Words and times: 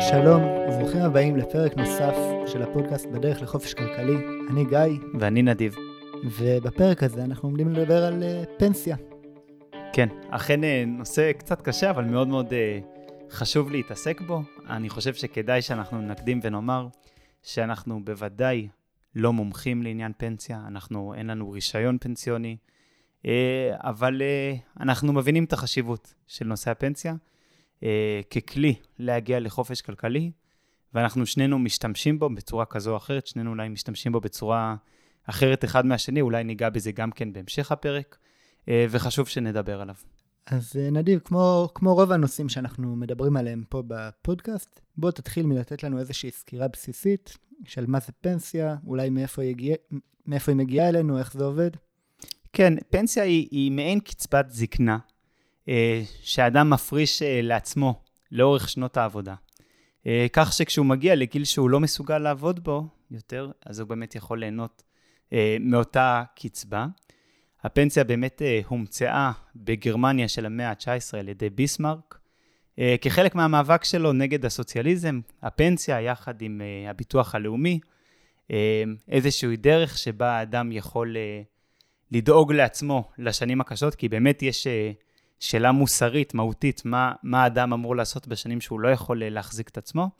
שלום 0.00 0.42
וברוכים 0.42 1.00
הבאים 1.00 1.36
לפרק 1.36 1.76
נוסף 1.76 2.14
של 2.46 2.62
הפודקאסט 2.62 3.06
בדרך 3.06 3.42
לחופש 3.42 3.74
כלכלי. 3.74 4.16
אני 4.50 4.64
גיא, 4.64 5.06
ואני 5.20 5.42
נדיב. 5.42 5.76
ובפרק 6.24 7.02
הזה 7.02 7.24
אנחנו 7.24 7.48
עומדים 7.48 7.68
לדבר 7.68 8.04
על 8.04 8.22
uh, 8.22 8.58
פנסיה. 8.58 8.96
כן, 9.92 10.08
אכן 10.30 10.64
אה, 10.64 10.84
נושא 10.86 11.32
קצת 11.32 11.62
קשה, 11.62 11.90
אבל 11.90 12.04
מאוד 12.04 12.28
מאוד 12.28 12.46
uh, 12.46 12.52
חשוב 13.30 13.70
להתעסק 13.70 14.20
בו. 14.20 14.42
אני 14.68 14.88
חושב 14.88 15.14
שכדאי 15.14 15.62
שאנחנו 15.62 16.00
נקדים 16.00 16.40
ונאמר 16.42 16.88
שאנחנו 17.42 18.04
בוודאי 18.04 18.68
לא 19.14 19.32
מומחים 19.32 19.82
לעניין 19.82 20.12
פנסיה, 20.16 20.60
אנחנו, 20.66 21.14
אין 21.14 21.26
לנו 21.26 21.50
רישיון 21.50 21.98
פנסיוני, 22.00 22.56
uh, 23.22 23.28
אבל 23.76 24.22
uh, 24.22 24.82
אנחנו 24.82 25.12
מבינים 25.12 25.44
את 25.44 25.52
החשיבות 25.52 26.14
של 26.26 26.46
נושא 26.46 26.70
הפנסיה. 26.70 27.14
אה, 27.82 28.20
ככלי 28.30 28.74
להגיע 28.98 29.40
לחופש 29.40 29.80
כלכלי, 29.80 30.30
ואנחנו 30.94 31.26
שנינו 31.26 31.58
משתמשים 31.58 32.18
בו 32.18 32.30
בצורה 32.30 32.64
כזו 32.64 32.90
או 32.90 32.96
אחרת, 32.96 33.26
שנינו 33.26 33.50
אולי 33.50 33.68
משתמשים 33.68 34.12
בו 34.12 34.20
בצורה 34.20 34.76
אחרת 35.24 35.64
אחד 35.64 35.86
מהשני, 35.86 36.20
אולי 36.20 36.44
ניגע 36.44 36.70
בזה 36.70 36.92
גם 36.92 37.10
כן 37.10 37.32
בהמשך 37.32 37.72
הפרק, 37.72 38.18
אה, 38.68 38.86
וחשוב 38.90 39.28
שנדבר 39.28 39.80
עליו. 39.80 39.94
אז 40.46 40.76
אה, 40.78 40.90
נדיב, 40.90 41.20
כמו, 41.24 41.68
כמו 41.74 41.94
רוב 41.94 42.12
הנושאים 42.12 42.48
שאנחנו 42.48 42.96
מדברים 42.96 43.36
עליהם 43.36 43.64
פה 43.68 43.82
בפודקאסט, 43.86 44.80
בוא 44.96 45.10
תתחיל 45.10 45.46
מלתת 45.46 45.82
לנו 45.82 45.98
איזושהי 45.98 46.30
סקירה 46.30 46.68
בסיסית 46.68 47.38
של 47.64 47.86
מה 47.86 48.00
זה 48.00 48.12
פנסיה, 48.20 48.76
אולי 48.86 49.10
מאיפה 49.10 49.42
היא, 49.42 49.50
הגיע, 49.50 49.74
מאיפה 50.26 50.52
היא 50.52 50.56
מגיעה 50.56 50.88
אלינו, 50.88 51.18
איך 51.18 51.32
זה 51.32 51.44
עובד. 51.44 51.70
כן, 52.52 52.74
פנסיה 52.90 53.22
היא, 53.22 53.48
היא 53.50 53.72
מעין 53.72 54.00
קצבת 54.00 54.50
זקנה, 54.50 54.98
שאדם 56.22 56.70
מפריש 56.70 57.22
אה, 57.22 57.40
לעצמו 57.42 58.02
לאורך 58.32 58.68
שנות 58.68 58.96
העבודה. 58.96 59.34
אה, 60.06 60.26
כך 60.32 60.52
שכשהוא 60.52 60.86
מגיע 60.86 61.14
לגיל 61.14 61.44
שהוא 61.44 61.70
לא 61.70 61.80
מסוגל 61.80 62.18
לעבוד 62.18 62.64
בו 62.64 62.86
יותר, 63.10 63.50
אז 63.66 63.80
הוא 63.80 63.88
באמת 63.88 64.14
יכול 64.14 64.40
ליהנות 64.40 64.82
מאותה 65.60 66.22
קצבה. 66.36 66.86
הפנסיה 67.62 68.04
באמת 68.04 68.42
הומצאה 68.66 69.32
בגרמניה 69.56 70.28
של 70.28 70.46
המאה 70.46 70.70
ה-19 70.70 71.18
על 71.18 71.28
ידי 71.28 71.50
ביסמרק. 71.50 72.18
כחלק 73.00 73.34
מהמאבק 73.34 73.84
שלו 73.84 74.12
נגד 74.12 74.44
הסוציאליזם, 74.44 75.20
הפנסיה 75.42 76.00
יחד 76.00 76.42
עם 76.42 76.60
הביטוח 76.88 77.34
הלאומי, 77.34 77.80
איזושהי 79.08 79.56
דרך 79.56 79.98
שבה 79.98 80.30
האדם 80.30 80.72
יכול 80.72 81.16
לדאוג 82.10 82.52
לעצמו 82.52 83.10
לשנים 83.18 83.60
הקשות, 83.60 83.94
כי 83.94 84.08
באמת 84.08 84.42
יש 84.42 84.66
שאלה 85.40 85.72
מוסרית, 85.72 86.34
מהותית, 86.34 86.82
מה, 86.84 87.12
מה 87.22 87.42
האדם 87.42 87.72
אמור 87.72 87.96
לעשות 87.96 88.28
בשנים 88.28 88.60
שהוא 88.60 88.80
לא 88.80 88.88
יכול 88.88 89.22
אה, 89.22 89.30
להחזיק 89.30 89.68
את 89.68 89.78
עצמו. 89.78 90.10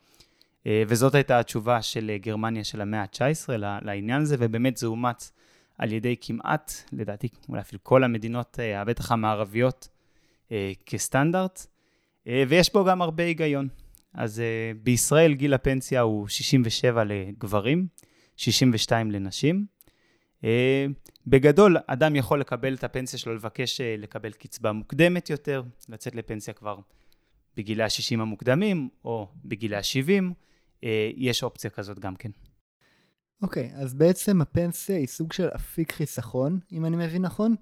אה, 0.66 0.82
וזאת 0.88 1.14
הייתה 1.14 1.38
התשובה 1.38 1.82
של 1.82 2.10
אה, 2.10 2.18
גרמניה 2.18 2.64
של 2.64 2.80
המאה 2.80 3.02
ה-19 3.02 3.56
לעניין 3.82 4.22
הזה, 4.22 4.36
ובאמת 4.38 4.76
זה 4.76 4.86
אומץ 4.86 5.32
על 5.78 5.92
ידי 5.92 6.16
כמעט, 6.20 6.72
לדעתי, 6.92 7.28
אולי 7.48 7.60
אפילו 7.60 7.84
כל 7.84 8.04
המדינות, 8.04 8.58
בטח 8.86 9.12
המערביות, 9.12 9.88
כסטנדרט, 10.86 11.66
ויש 12.26 12.72
בו 12.72 12.84
גם 12.84 13.02
הרבה 13.02 13.24
היגיון. 13.24 13.68
אז 14.14 14.42
בישראל 14.82 15.34
גיל 15.34 15.54
הפנסיה 15.54 16.00
הוא 16.00 16.28
67 16.28 17.04
לגברים, 17.04 17.86
62 18.36 19.10
לנשים. 19.10 19.66
אה, 20.44 20.86
בגדול, 21.26 21.76
אדם 21.86 22.16
יכול 22.16 22.40
לקבל 22.40 22.74
את 22.74 22.84
הפנסיה 22.84 23.18
שלו, 23.18 23.34
לבקש 23.34 23.80
אה, 23.80 23.94
לקבל 23.98 24.32
קצבה 24.32 24.72
מוקדמת 24.72 25.30
יותר, 25.30 25.62
לצאת 25.88 26.14
לפנסיה 26.14 26.54
כבר 26.54 26.78
בגילי 27.56 27.82
ה-60 27.82 28.20
המוקדמים, 28.20 28.88
או 29.04 29.28
בגילי 29.44 29.76
ה-70, 29.76 30.24
אה, 30.84 31.10
יש 31.16 31.42
אופציה 31.42 31.70
כזאת 31.70 31.98
גם 31.98 32.16
כן. 32.16 32.30
אוקיי, 33.42 33.70
okay, 33.72 33.76
אז 33.76 33.94
בעצם 33.94 34.40
הפנסיה 34.40 34.96
היא 34.96 35.06
סוג 35.06 35.32
של 35.32 35.48
אפיק 35.48 35.92
חיסכון, 35.92 36.60
אם 36.72 36.84
אני 36.84 36.96
מבין 36.96 37.22
נכון, 37.22 37.54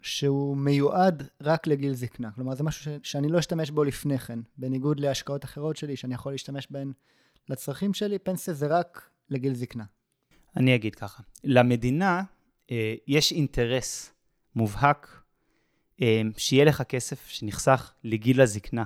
שהוא 0.00 0.56
מיועד 0.56 1.28
רק 1.40 1.66
לגיל 1.66 1.94
זקנה. 1.94 2.30
כלומר, 2.30 2.54
זה 2.54 2.64
משהו 2.64 2.84
ש- 2.84 3.10
שאני 3.10 3.28
לא 3.28 3.38
אשתמש 3.38 3.70
בו 3.70 3.84
לפני 3.84 4.18
כן, 4.18 4.38
בניגוד 4.58 5.00
להשקעות 5.00 5.44
אחרות 5.44 5.76
שלי, 5.76 5.96
שאני 5.96 6.14
יכול 6.14 6.32
להשתמש 6.32 6.66
בהן 6.70 6.92
לצרכים 7.48 7.94
שלי, 7.94 8.18
פנסיה 8.18 8.54
זה 8.54 8.66
רק 8.66 9.10
לגיל 9.30 9.54
זקנה. 9.54 9.84
אני 10.56 10.74
אגיד 10.74 10.94
ככה, 10.94 11.22
למדינה 11.44 12.22
אה, 12.70 12.94
יש 13.06 13.32
אינטרס 13.32 14.12
מובהק 14.54 15.22
אה, 16.02 16.22
שיהיה 16.36 16.64
לך 16.64 16.82
כסף 16.82 17.28
שנחסך 17.28 17.92
לגיל 18.04 18.40
הזקנה. 18.40 18.84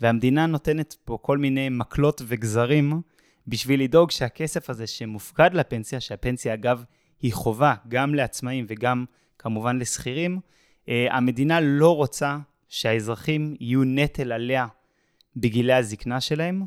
והמדינה 0.00 0.46
נותנת 0.46 0.96
פה 1.04 1.18
כל 1.22 1.38
מיני 1.38 1.68
מקלות 1.68 2.22
וגזרים 2.26 3.02
בשביל 3.46 3.82
לדאוג 3.82 4.10
שהכסף 4.10 4.70
הזה 4.70 4.86
שמופקד 4.86 5.54
לפנסיה, 5.54 6.00
שהפנסיה 6.00 6.54
אגב 6.54 6.84
היא 7.20 7.32
חובה 7.32 7.74
גם 7.88 8.14
לעצמאים 8.14 8.64
וגם 8.68 9.04
כמובן 9.38 9.78
לשכירים, 9.78 10.40
אה, 10.88 11.06
המדינה 11.10 11.60
לא 11.60 11.96
רוצה 11.96 12.38
שהאזרחים 12.68 13.56
יהיו 13.60 13.84
נטל 13.84 14.32
עליה 14.32 14.66
בגילי 15.36 15.72
הזקנה 15.72 16.20
שלהם, 16.20 16.62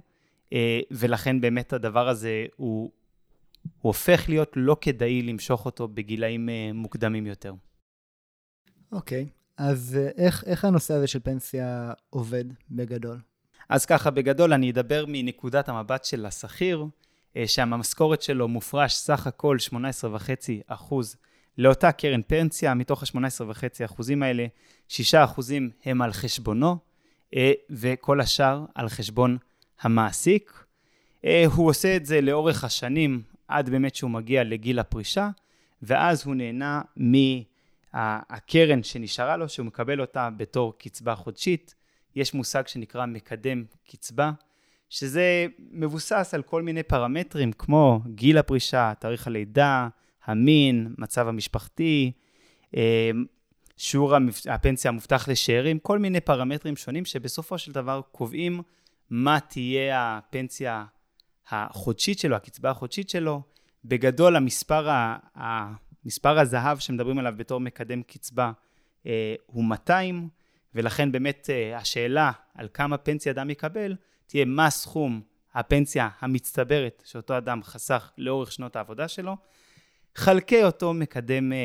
אה, 0.53 0.79
ולכן 0.91 1.41
באמת 1.41 1.73
הדבר 1.73 2.09
הזה 2.09 2.45
הוא 2.55 2.91
הוא 3.85 3.89
הופך 3.89 4.29
להיות 4.29 4.51
לא 4.55 4.77
כדאי 4.81 5.21
למשוך 5.21 5.65
אותו 5.65 5.87
בגילאים 5.87 6.49
אה, 6.49 6.71
מוקדמים 6.73 7.27
יותר. 7.27 7.53
אוקיי, 8.91 9.25
okay. 9.29 9.33
אז 9.57 9.97
אה, 10.01 10.25
איך, 10.25 10.43
איך 10.47 10.65
הנושא 10.65 10.93
הזה 10.93 11.07
של 11.07 11.19
פנסיה 11.19 11.93
עובד 12.09 12.45
בגדול? 12.71 13.19
אז 13.69 13.85
ככה, 13.85 14.11
בגדול 14.11 14.53
אני 14.53 14.71
אדבר 14.71 15.05
מנקודת 15.07 15.69
המבט 15.69 16.05
של 16.05 16.25
השכיר, 16.25 16.85
אה, 17.37 17.47
שהמשכורת 17.47 18.21
שלו 18.21 18.47
מופרש 18.47 18.95
סך 18.95 19.27
הכל 19.27 19.57
18.5% 20.69 20.95
לאותה 21.57 21.91
קרן 21.91 22.21
פנסיה, 22.21 22.73
מתוך 22.73 23.03
ה-18.5% 23.03 23.85
אחוזים 23.85 24.23
האלה, 24.23 24.45
6% 24.89 24.93
אחוזים 25.23 25.69
הם 25.85 26.01
על 26.01 26.13
חשבונו, 26.13 26.77
וכל 27.69 28.21
השאר 28.21 28.65
על 28.75 28.89
חשבון 28.89 29.37
המעסיק. 29.81 30.65
הוא 31.45 31.69
עושה 31.69 31.95
את 31.95 32.05
זה 32.05 32.21
לאורך 32.21 32.63
השנים 32.63 33.21
עד 33.47 33.69
באמת 33.69 33.95
שהוא 33.95 34.11
מגיע 34.11 34.43
לגיל 34.43 34.79
הפרישה, 34.79 35.29
ואז 35.81 36.25
הוא 36.25 36.35
נהנה 36.35 36.81
מהקרן 37.93 38.83
שנשארה 38.83 39.37
לו, 39.37 39.49
שהוא 39.49 39.65
מקבל 39.65 40.01
אותה 40.01 40.29
בתור 40.37 40.77
קצבה 40.77 41.15
חודשית. 41.15 41.75
יש 42.15 42.33
מושג 42.33 42.67
שנקרא 42.67 43.05
מקדם 43.05 43.63
קצבה, 43.87 44.31
שזה 44.89 45.47
מבוסס 45.71 46.31
על 46.33 46.41
כל 46.41 46.61
מיני 46.61 46.83
פרמטרים 46.83 47.51
כמו 47.51 48.01
גיל 48.07 48.37
הפרישה, 48.37 48.93
תאריך 48.99 49.27
הלידה, 49.27 49.87
המין, 50.25 50.93
מצב 50.97 51.27
המשפחתי, 51.27 52.11
אה, 52.75 53.11
שיעור 53.77 54.15
הפנסיה 54.49 54.89
המובטח 54.89 55.27
לשאירים, 55.27 55.79
כל 55.79 55.99
מיני 55.99 56.19
פרמטרים 56.19 56.75
שונים 56.75 57.05
שבסופו 57.05 57.57
של 57.57 57.71
דבר 57.71 58.01
קובעים 58.11 58.61
מה 59.09 59.39
תהיה 59.39 60.17
הפנסיה 60.17 60.85
החודשית 61.49 62.19
שלו, 62.19 62.35
הקצבה 62.35 62.69
החודשית 62.69 63.09
שלו, 63.09 63.41
בגדול 63.85 64.35
המספר, 64.35 64.89
ה, 64.89 65.17
המספר 65.35 66.39
הזהב 66.39 66.79
שמדברים 66.79 67.19
עליו 67.19 67.33
בתור 67.37 67.59
מקדם 67.59 68.03
קצבה 68.03 68.51
אה, 69.05 69.35
הוא 69.45 69.63
200, 69.63 70.29
ולכן 70.75 71.11
באמת 71.11 71.49
אה, 71.49 71.77
השאלה 71.77 72.31
על 72.53 72.67
כמה 72.73 72.97
פנסיה 72.97 73.31
אדם 73.31 73.49
יקבל, 73.49 73.95
תהיה 74.27 74.45
מה 74.45 74.69
סכום 74.69 75.21
הפנסיה 75.53 76.09
המצטברת 76.19 77.03
שאותו 77.05 77.37
אדם 77.37 77.63
חסך 77.63 78.11
לאורך 78.17 78.51
שנות 78.51 78.75
העבודה 78.75 79.07
שלו, 79.07 79.37
חלקי 80.15 80.63
אותו 80.63 80.93
מקדם, 80.93 81.53
אה, 81.53 81.57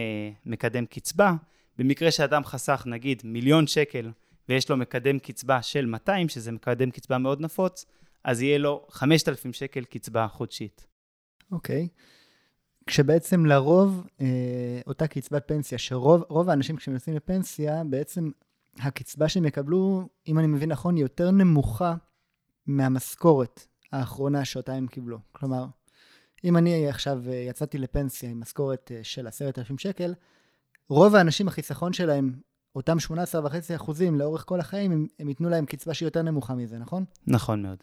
מקדם 0.46 0.86
קצבה. 0.86 1.32
במקרה 1.78 2.10
שאדם 2.10 2.44
חסך 2.44 2.82
נגיד 2.86 3.22
מיליון 3.24 3.66
שקל 3.66 4.10
ויש 4.48 4.70
לו 4.70 4.76
מקדם 4.76 5.18
קצבה 5.18 5.62
של 5.62 5.86
200, 5.86 6.28
שזה 6.28 6.52
מקדם 6.52 6.90
קצבה 6.90 7.18
מאוד 7.18 7.40
נפוץ, 7.40 7.86
אז 8.24 8.42
יהיה 8.42 8.58
לו 8.58 8.86
5,000 8.90 9.52
שקל 9.52 9.84
קצבה 9.84 10.28
חודשית. 10.28 10.86
אוקיי. 11.52 11.88
Okay. 11.90 12.20
כשבעצם 12.86 13.46
לרוב, 13.46 14.06
אה, 14.20 14.80
אותה 14.86 15.06
קצבת 15.06 15.42
פנסיה, 15.48 15.78
שרוב 15.78 16.50
האנשים 16.50 16.76
כשהם 16.76 16.94
יוצאים 16.94 17.16
לפנסיה, 17.16 17.84
בעצם 17.84 18.30
הקצבה 18.78 19.28
שהם 19.28 19.46
יקבלו, 19.46 20.08
אם 20.26 20.38
אני 20.38 20.46
מבין 20.46 20.72
נכון, 20.72 20.96
היא 20.96 21.02
יותר 21.04 21.30
נמוכה 21.30 21.94
מהמשכורת 22.66 23.66
האחרונה 23.92 24.44
שאותה 24.44 24.72
הם 24.72 24.86
קיבלו. 24.86 25.18
כלומר, 25.32 25.66
אם 26.44 26.56
אני 26.56 26.88
עכשיו 26.88 27.22
אה, 27.28 27.34
יצאתי 27.34 27.78
לפנסיה 27.78 28.30
עם 28.30 28.40
משכורת 28.40 28.92
אה, 28.94 29.00
של 29.02 29.26
עשרת 29.26 29.58
אלפים 29.58 29.78
שקל, 29.78 30.14
רוב 30.88 31.14
האנשים, 31.14 31.48
החיסכון 31.48 31.92
שלהם 31.92 32.32
אותם 32.74 32.96
18.5 32.96 33.76
אחוזים 33.76 34.18
לאורך 34.18 34.44
כל 34.46 34.60
החיים, 34.60 34.92
הם, 34.92 35.06
הם 35.18 35.28
ייתנו 35.28 35.48
להם 35.48 35.66
קצבה 35.66 35.94
שהיא 35.94 36.06
יותר 36.06 36.22
נמוכה 36.22 36.54
מזה, 36.54 36.78
נכון? 36.78 37.04
נכון 37.26 37.62
מאוד. 37.62 37.78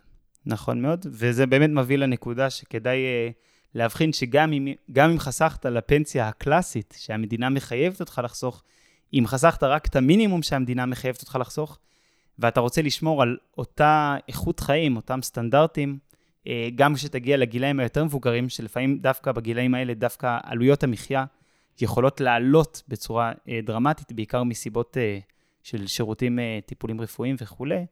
נכון 0.46 0.82
מאוד, 0.82 1.06
וזה 1.10 1.46
באמת 1.46 1.70
מביא 1.70 1.98
לנקודה 1.98 2.50
שכדאי 2.50 2.98
uh, 2.98 3.34
להבחין 3.76 4.14
שגם 4.14 4.54
אם, 4.54 4.68
אם 4.98 5.20
חסכת 5.20 5.66
לפנסיה 5.66 6.28
הקלאסית, 6.28 6.96
שהמדינה 6.98 7.50
מחייבת 7.50 8.00
אותך 8.00 8.22
לחסוך, 8.24 8.64
אם 9.14 9.24
חסכת 9.28 9.64
רק 9.64 9.88
את 9.88 9.96
המינימום 9.96 10.42
שהמדינה 10.42 10.86
מחייבת 10.86 11.22
אותך 11.22 11.38
לחסוך, 11.42 11.80
ואתה 12.40 12.60
רוצה 12.60 12.82
לשמור 12.82 13.22
על 13.22 13.38
אותה 13.58 14.16
איכות 14.28 14.60
חיים, 14.60 14.96
אותם 14.96 15.22
סטנדרטים, 15.22 15.98
אה, 16.48 16.70
גם 16.76 16.96
כשתגיע 16.96 17.38
לגילאים 17.38 17.80
היותר 17.80 18.04
מבוגרים, 18.04 18.50
שלפעמים 18.50 18.98
דווקא 18.98 19.32
בגילאים 19.32 19.76
האלה, 19.76 19.94
דווקא 19.94 20.38
עלויות 20.44 20.84
המחיה 20.84 21.26
יכולות 21.82 22.22
לעלות 22.22 22.84
בצורה 22.88 23.32
אה, 23.50 23.60
דרמטית, 23.64 24.12
בעיקר 24.12 24.44
מסיבות 24.44 24.98
אה, 24.98 25.20
של 25.64 25.88
שירותים 25.88 26.40
טיפולים 26.66 27.02
רפואיים 27.02 27.36
וכולי, 27.42 27.86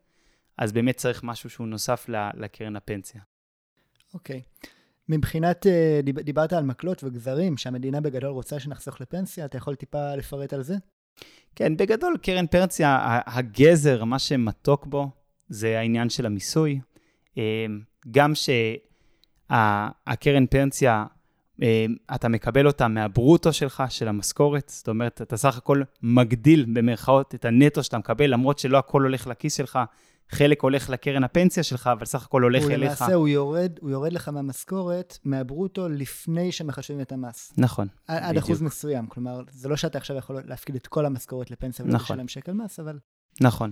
אז 0.57 0.71
באמת 0.71 0.97
צריך 0.97 1.23
משהו 1.23 1.49
שהוא 1.49 1.67
נוסף 1.67 2.05
לקרן 2.33 2.75
הפנסיה. 2.75 3.21
אוקיי. 4.13 4.41
Okay. 4.63 4.67
מבחינת, 5.09 5.65
דיברת 6.03 6.53
על 6.53 6.63
מקלות 6.63 7.03
וגזרים, 7.03 7.57
שהמדינה 7.57 8.01
בגדול 8.01 8.29
רוצה 8.29 8.59
שנחסוך 8.59 9.01
לפנסיה, 9.01 9.45
אתה 9.45 9.57
יכול 9.57 9.75
טיפה 9.75 10.15
לפרט 10.15 10.53
על 10.53 10.63
זה? 10.63 10.75
כן, 11.55 11.77
בגדול, 11.77 12.17
קרן 12.21 12.47
פנסיה, 12.47 13.19
הגזר, 13.25 14.03
מה 14.03 14.19
שמתוק 14.19 14.85
בו, 14.85 15.09
זה 15.49 15.79
העניין 15.79 16.09
של 16.09 16.25
המיסוי. 16.25 16.79
גם 18.11 18.33
שהקרן 19.49 20.45
פנסיה, 20.47 21.05
אה, 21.61 21.85
אתה 22.15 22.27
מקבל 22.27 22.67
אותה 22.67 22.87
מהברוטו 22.87 23.53
שלך, 23.53 23.83
של 23.89 24.07
המשכורת, 24.07 24.69
זאת 24.69 24.87
אומרת, 24.87 25.21
אתה 25.21 25.37
סך 25.37 25.57
הכל 25.57 25.81
מגדיל 26.01 26.65
במרכאות 26.73 27.35
את 27.35 27.45
הנטו 27.45 27.83
שאתה 27.83 27.97
מקבל, 27.97 28.33
למרות 28.33 28.59
שלא 28.59 28.77
הכל 28.77 29.01
הולך 29.01 29.27
לכיס 29.27 29.57
שלך, 29.57 29.79
חלק 30.29 30.61
הולך 30.61 30.89
לקרן 30.89 31.23
הפנסיה 31.23 31.63
שלך, 31.63 31.89
אבל 31.91 32.05
סך 32.05 32.25
הכל 32.25 32.43
הולך 32.43 32.63
הוא 32.63 32.71
אליך. 32.71 33.01
למעשה, 33.01 33.13
הוא 33.13 33.27
יורד, 33.27 33.71
הוא 33.81 33.89
יורד 33.89 34.13
לך 34.13 34.29
מהמשכורת, 34.29 35.17
מהברוטו, 35.23 35.89
לפני 35.89 36.51
שמחשבים 36.51 37.01
את 37.01 37.11
המס. 37.11 37.53
נכון, 37.57 37.87
עד 38.07 38.29
בדיוק. 38.29 38.43
אחוז 38.43 38.61
מסוים. 38.61 39.07
כלומר, 39.07 39.41
זה 39.51 39.69
לא 39.69 39.75
שאתה 39.75 39.97
עכשיו 39.97 40.17
יכול 40.17 40.41
להפקיד 40.45 40.75
את 40.75 40.87
כל 40.87 41.05
המשכורת 41.05 41.51
לפנסיה 41.51 41.85
נכון. 41.85 42.15
ולשלם 42.15 42.27
שקל 42.27 42.53
מס, 42.53 42.79
אבל... 42.79 42.99
נכון. 43.41 43.71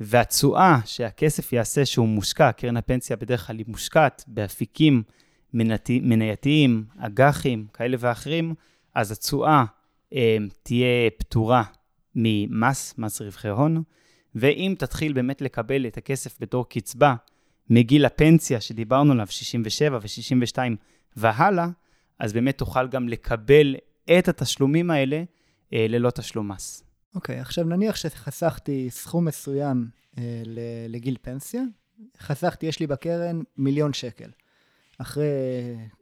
והתשואה 0.00 0.78
שהכסף 0.84 1.52
יעשה 1.52 1.86
שהוא 1.86 2.08
מושקע, 2.08 2.52
קרן 2.52 2.76
הפנסיה 2.76 3.16
בדרך 3.16 3.46
כלל 3.46 3.58
היא 3.58 3.64
מושקעת 3.68 4.24
באפיקים 4.26 5.02
מנייתיים, 5.88 6.84
אג"חים, 6.98 7.66
כאלה 7.72 7.96
ואחרים, 8.00 8.54
אז 8.94 9.12
התשואה 9.12 9.64
אה, 10.12 10.36
תהיה 10.62 11.10
פטורה 11.18 11.62
ממס, 12.14 12.94
מס 12.98 13.20
רווחי 13.20 13.48
הון, 13.48 13.82
ואם 14.38 14.74
תתחיל 14.78 15.12
באמת 15.12 15.40
לקבל 15.40 15.86
את 15.86 15.96
הכסף 15.96 16.36
בתור 16.40 16.68
קצבה 16.68 17.14
מגיל 17.70 18.04
הפנסיה 18.04 18.60
שדיברנו 18.60 19.12
עליו, 19.12 19.26
67 19.26 19.98
ו-62 20.02 20.58
והלאה, 21.16 21.68
אז 22.18 22.32
באמת 22.32 22.58
תוכל 22.58 22.88
גם 22.88 23.08
לקבל 23.08 23.76
את 24.18 24.28
התשלומים 24.28 24.90
האלה 24.90 25.22
אה, 25.72 25.86
ללא 25.88 26.10
תשלום 26.10 26.50
מס. 26.50 26.84
אוקיי, 27.14 27.38
okay, 27.38 27.40
עכשיו 27.40 27.64
נניח 27.64 27.96
שחסכתי 27.96 28.90
סכום 28.90 29.24
מסוים 29.24 29.88
אה, 30.18 30.42
לגיל 30.88 31.16
פנסיה, 31.22 31.62
חסכתי, 32.18 32.66
יש 32.66 32.80
לי 32.80 32.86
בקרן 32.86 33.40
מיליון 33.56 33.92
שקל. 33.92 34.30
אחרי 34.98 35.26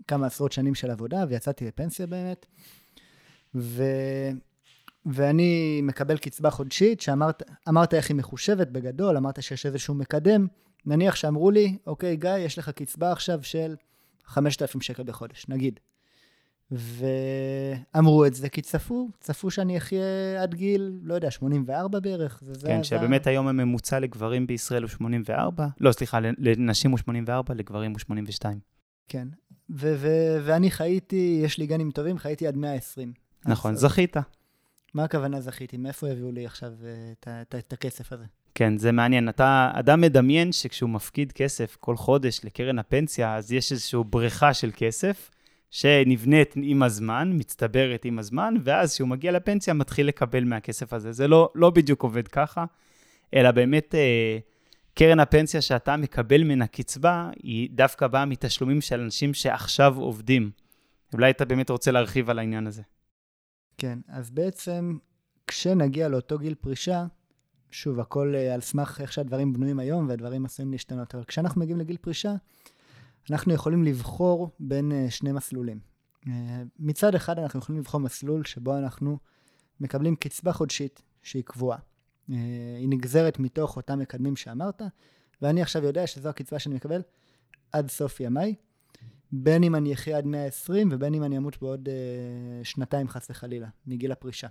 כמה 0.09 0.27
עשרות 0.27 0.53
שנים 0.53 0.75
של 0.75 0.91
עבודה, 0.91 1.25
ויצאתי 1.29 1.65
לפנסיה 1.65 2.07
באמת, 2.07 2.47
ו... 3.55 3.83
ואני 5.07 5.81
מקבל 5.83 6.19
קצבה 6.19 6.51
חודשית, 6.51 7.01
שאמרת 7.01 7.95
איך 7.95 8.09
היא 8.09 8.17
מחושבת 8.17 8.69
בגדול, 8.69 9.17
אמרת 9.17 9.43
שיש 9.43 9.67
איזשהו 9.67 9.95
מקדם, 9.95 10.47
נניח 10.87 11.15
שאמרו 11.15 11.51
לי, 11.51 11.79
אוקיי, 11.87 12.17
גיא, 12.17 12.31
יש 12.31 12.59
לך 12.59 12.69
קצבה 12.71 13.13
עכשיו 13.13 13.43
של 13.43 13.77
5,000 14.25 14.81
שקל 14.81 15.03
בחודש, 15.03 15.47
נגיד. 15.49 15.81
ואמרו 16.71 18.27
את 18.27 18.35
זה 18.35 18.49
כי 18.49 18.63
צפו, 18.63 19.09
צפו 19.21 19.51
שאני 19.51 19.79
אחיה 19.79 20.43
עד 20.43 20.55
גיל, 20.55 20.93
לא 21.03 21.15
יודע, 21.15 21.31
84 21.31 22.01
בערך. 22.01 22.41
זה 22.43 22.67
כן, 22.67 22.79
זה 22.79 22.85
שבאמת. 22.85 23.27
היום 23.27 23.49
הממוצע 23.49 24.01
לגברים 24.01 24.47
בישראל 24.47 24.83
הוא 24.83 24.89
84, 24.89 25.67
לא, 25.81 25.93
סליחה, 25.93 26.19
לנשים 26.39 26.91
הוא 26.91 26.99
84, 26.99 27.55
לגברים 27.55 27.91
הוא 27.91 27.99
82. 27.99 28.59
כן, 29.09 29.29
ו- 29.71 29.95
ו- 29.99 30.39
ואני 30.45 30.71
חייתי, 30.71 31.41
יש 31.45 31.59
לי 31.59 31.67
גנים 31.67 31.91
טובים, 31.91 32.19
חייתי 32.19 32.47
עד 32.47 32.57
120. 32.57 33.13
נכון, 33.47 33.73
אז, 33.73 33.81
זכית. 33.81 34.17
מה 34.97 35.05
הכוונה 35.05 35.41
זכיתי? 35.41 35.77
מאיפה 35.77 36.09
יביאו 36.09 36.33
לי 36.33 36.47
עכשיו 36.47 36.73
אה, 37.27 37.43
את 37.43 37.73
הכסף 37.73 38.13
הזה? 38.13 38.25
כן, 38.55 38.79
זה 38.79 38.93
מעניין. 38.93 39.29
אתה 39.29 39.71
אדם 39.75 40.01
מדמיין 40.01 40.53
שכשהוא 40.53 40.91
מפקיד 40.91 41.33
כסף 41.33 41.77
כל 41.81 41.97
חודש 41.97 42.41
לקרן 42.45 42.79
הפנסיה, 42.79 43.35
אז 43.35 43.53
יש 43.53 43.73
איזושהי 43.73 44.01
בריכה 44.05 44.55
של 44.55 44.71
כסף. 44.77 45.31
שנבנית 45.71 46.55
עם 46.57 46.83
הזמן, 46.83 47.31
מצטברת 47.35 48.05
עם 48.05 48.19
הזמן, 48.19 48.55
ואז 48.65 48.95
כשהוא 48.95 49.09
מגיע 49.09 49.33
לפנסיה 49.33 49.75
מתחיל 49.75 50.07
לקבל 50.07 50.45
מהכסף 50.45 50.93
הזה. 50.93 51.13
זה 51.13 51.29
לא, 51.29 51.51
לא 51.55 51.71
בדיוק 51.71 52.03
עובד 52.03 52.29
ככה, 52.29 52.65
אלא 53.35 53.51
באמת 53.51 53.95
אה, 53.95 54.39
קרן 54.95 55.21
הפנסיה 55.21 55.61
שאתה 55.61 55.97
מקבל 55.97 56.45
מן 56.45 56.63
הקצבה, 56.63 57.31
היא 57.43 57.69
דווקא 57.73 58.07
באה 58.07 58.25
מתשלומים 58.25 58.81
של 58.81 59.01
אנשים 59.01 59.35
שעכשיו 59.35 59.97
עובדים. 59.99 60.51
אולי 61.13 61.31
אתה 61.31 61.45
באמת 61.45 61.71
רוצה 61.71 61.91
להרחיב 61.91 62.31
על 62.31 62.39
העניין 62.39 62.67
הזה. 62.67 62.83
כן, 63.79 63.99
אז 64.09 64.31
בעצם 64.31 64.99
כשנגיע 65.47 66.09
לאותו 66.09 66.39
גיל 66.39 66.55
פרישה, 66.55 67.07
שוב, 67.71 68.01
הכל 68.01 68.35
אה, 68.37 68.55
על 68.55 68.61
סמך 68.61 69.01
איך 69.01 69.13
שהדברים 69.13 69.53
בנויים 69.53 69.79
היום, 69.79 70.09
והדברים 70.09 70.45
עשויים 70.45 70.73
להשתנות, 70.73 71.15
אבל 71.15 71.25
כשאנחנו 71.25 71.61
מגיעים 71.61 71.79
לגיל 71.79 71.97
פרישה, 71.97 72.35
אנחנו 73.31 73.55
יכולים 73.55 73.85
לבחור 73.85 74.51
בין 74.61 74.93
uh, 74.93 75.11
שני 75.11 75.33
מסלולים. 75.33 75.81
Uh, 76.25 76.29
מצד 76.79 77.15
אחד 77.15 77.39
אנחנו 77.39 77.59
יכולים 77.59 77.81
לבחור 77.81 78.01
מסלול 78.01 78.45
שבו 78.45 78.79
אנחנו 78.79 79.19
מקבלים 79.81 80.17
קצבה 80.17 80.53
חודשית 80.53 81.03
שהיא 81.23 81.43
קבועה. 81.43 81.79
היא 82.79 82.89
נגזרת 82.89 83.39
מתוך 83.39 83.77
אותם 83.77 83.99
מקדמים 83.99 84.37
שאמרת, 84.37 84.83
ואני 85.43 85.63
עכשיו 85.63 85.85
יודע 85.85 86.07
שזו 86.07 86.29
הקצבה 86.29 86.59
שאני 86.59 86.75
מקבל 86.75 87.03
עד 87.73 87.91
סוף 87.91 88.21
ימיי, 88.21 88.55
בין 89.33 89.63
אם 89.63 89.75
אני 89.75 89.95
אחיה 89.95 90.19
עד 90.19 90.27
120 90.27 90.89
ובין 90.93 91.15
אם 91.15 91.23
אני 91.23 91.37
אמות 91.39 91.61
בעוד 91.61 91.89
uh, 91.89 92.65
שנתיים 92.65 93.09
חס 93.09 93.31
וחלילה, 93.31 93.69
מגיל 93.87 94.13
הפרישה. 94.13 94.49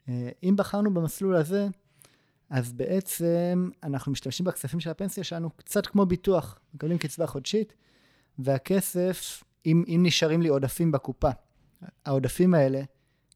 Uh, 0.00 0.10
אם 0.42 0.54
בחרנו 0.56 0.94
במסלול 0.94 1.36
הזה, 1.36 1.68
אז 2.50 2.72
בעצם 2.72 3.70
אנחנו 3.82 4.12
משתמשים 4.12 4.46
בכספים 4.46 4.80
של 4.80 4.90
הפנסיה 4.90 5.24
שלנו 5.24 5.50
קצת 5.50 5.86
כמו 5.86 6.06
ביטוח, 6.06 6.58
מקבלים 6.74 6.98
קצבה 6.98 7.26
חודשית, 7.26 7.74
והכסף, 8.38 9.44
אם, 9.66 9.84
אם 9.88 10.00
נשארים 10.06 10.42
לי 10.42 10.48
עודפים 10.48 10.92
בקופה, 10.92 11.30
העודפים 12.06 12.54
האלה, 12.54 12.82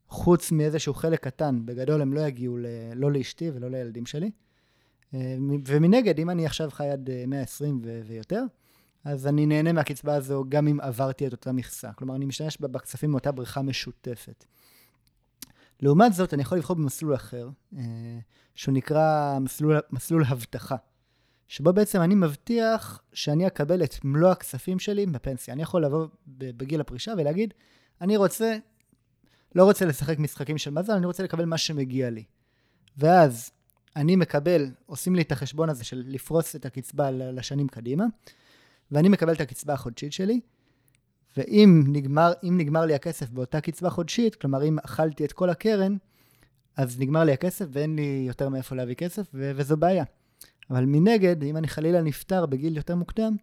חוץ 0.08 0.52
מאיזשהו 0.52 0.94
חלק 0.94 1.24
קטן, 1.24 1.66
בגדול 1.66 2.02
הם 2.02 2.12
לא 2.12 2.20
יגיעו 2.20 2.56
ל, 2.58 2.66
לא 2.94 3.12
לאשתי 3.12 3.50
ולא 3.54 3.70
לילדים 3.70 4.06
שלי. 4.06 4.30
אה, 5.14 5.36
ומנגד, 5.66 6.18
אם 6.20 6.30
אני 6.30 6.46
עכשיו 6.46 6.70
חי 6.70 6.88
עד 6.88 7.10
120 7.26 7.80
ו- 7.84 8.00
ויותר, 8.06 8.42
אז 9.06 9.26
אני 9.26 9.46
נהנה 9.46 9.72
מהקצבה 9.72 10.14
הזו 10.14 10.44
גם 10.48 10.68
אם 10.68 10.80
עברתי 10.80 11.26
את 11.26 11.32
אותה 11.32 11.52
מכסה. 11.52 11.92
כלומר, 11.92 12.16
אני 12.16 12.24
משתמש 12.24 12.56
בכספים 12.60 13.10
מאותה 13.10 13.32
בריכה 13.32 13.62
משותפת. 13.62 14.44
לעומת 15.80 16.12
זאת, 16.12 16.34
אני 16.34 16.42
יכול 16.42 16.58
לבחור 16.58 16.76
במסלול 16.76 17.14
אחר, 17.14 17.48
אה, 17.76 17.82
שהוא 18.54 18.74
נקרא 18.74 19.38
מסלול, 19.38 19.80
מסלול 19.90 20.24
הבטחה. 20.28 20.76
שבו 21.48 21.72
בעצם 21.72 22.00
אני 22.02 22.14
מבטיח 22.14 23.02
שאני 23.12 23.46
אקבל 23.46 23.84
את 23.84 24.04
מלוא 24.04 24.30
הכספים 24.30 24.78
שלי 24.78 25.06
בפנסיה. 25.06 25.54
אני 25.54 25.62
יכול 25.62 25.84
לבוא 25.84 26.06
בגיל 26.26 26.80
הפרישה 26.80 27.12
ולהגיד, 27.18 27.54
אני 28.00 28.16
רוצה, 28.16 28.56
לא 29.54 29.64
רוצה 29.64 29.84
לשחק 29.84 30.18
משחקים 30.18 30.58
של 30.58 30.70
מזל, 30.70 30.92
אני 30.92 31.06
רוצה 31.06 31.22
לקבל 31.22 31.44
מה 31.44 31.58
שמגיע 31.58 32.10
לי. 32.10 32.24
ואז 32.96 33.50
אני 33.96 34.16
מקבל, 34.16 34.70
עושים 34.86 35.14
לי 35.14 35.22
את 35.22 35.32
החשבון 35.32 35.70
הזה 35.70 35.84
של 35.84 36.02
לפרוס 36.06 36.56
את 36.56 36.66
הקצבה 36.66 37.10
לשנים 37.10 37.68
קדימה, 37.68 38.04
ואני 38.90 39.08
מקבל 39.08 39.32
את 39.32 39.40
הקצבה 39.40 39.72
החודשית 39.74 40.12
שלי, 40.12 40.40
ואם 41.36 41.84
נגמר, 41.86 42.32
נגמר 42.42 42.86
לי 42.86 42.94
הכסף 42.94 43.30
באותה 43.30 43.60
קצבה 43.60 43.90
חודשית, 43.90 44.34
כלומר 44.34 44.64
אם 44.64 44.78
אכלתי 44.78 45.24
את 45.24 45.32
כל 45.32 45.50
הקרן, 45.50 45.96
אז 46.76 47.00
נגמר 47.00 47.24
לי 47.24 47.32
הכסף 47.32 47.66
ואין 47.70 47.96
לי 47.96 48.24
יותר 48.26 48.48
מאיפה 48.48 48.76
להביא 48.76 48.94
כסף, 48.94 49.26
ו- 49.34 49.52
וזו 49.56 49.76
בעיה. 49.76 50.04
אבל 50.70 50.84
מנגד, 50.84 51.42
אם 51.42 51.56
אני 51.56 51.68
חלילה 51.68 52.02
נפטר 52.02 52.46
בגיל 52.46 52.76
יותר 52.76 52.94
מוקדם, 52.94 53.36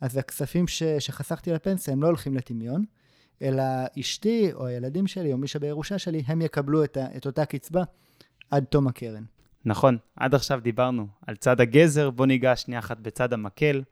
אז 0.00 0.16
הכספים 0.16 0.68
ש, 0.68 0.82
שחסכתי 0.82 1.52
לפנסיה 1.52 1.92
הם 1.92 2.02
לא 2.02 2.06
הולכים 2.06 2.34
לטמיון, 2.34 2.84
אלא 3.42 3.62
אשתי 4.00 4.52
או 4.52 4.66
הילדים 4.66 5.06
שלי 5.06 5.32
או 5.32 5.38
מי 5.38 5.46
שבירושה 5.46 5.98
שלי, 5.98 6.22
הם 6.26 6.42
יקבלו 6.42 6.84
את, 6.84 6.96
ה, 6.96 7.16
את 7.16 7.26
אותה 7.26 7.44
קצבה 7.44 7.82
עד 8.50 8.64
תום 8.64 8.86
הקרן. 8.86 9.24
נכון, 9.64 9.98
עד 10.16 10.34
עכשיו 10.34 10.60
דיברנו 10.60 11.06
על 11.26 11.36
צד 11.36 11.60
הגזר, 11.60 12.10
בוא 12.10 12.26
ניגע 12.26 12.56
שנייה 12.56 12.78
אחת 12.78 12.98
בצד 12.98 13.32
המקל. 13.32 13.82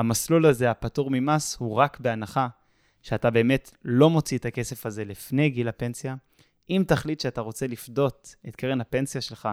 המסלול 0.00 0.46
הזה, 0.46 0.70
הפטור 0.70 1.10
ממס, 1.10 1.56
הוא 1.58 1.74
רק 1.76 2.00
בהנחה 2.00 2.48
שאתה 3.02 3.30
באמת 3.30 3.70
לא 3.84 4.10
מוציא 4.10 4.38
את 4.38 4.44
הכסף 4.46 4.86
הזה 4.86 5.04
לפני 5.04 5.50
גיל 5.50 5.68
הפנסיה. 5.68 6.14
אם 6.70 6.84
תחליט 6.86 7.20
שאתה 7.20 7.40
רוצה 7.40 7.66
לפדות 7.66 8.34
את 8.48 8.56
קרן 8.56 8.80
הפנסיה 8.80 9.20
שלך 9.20 9.48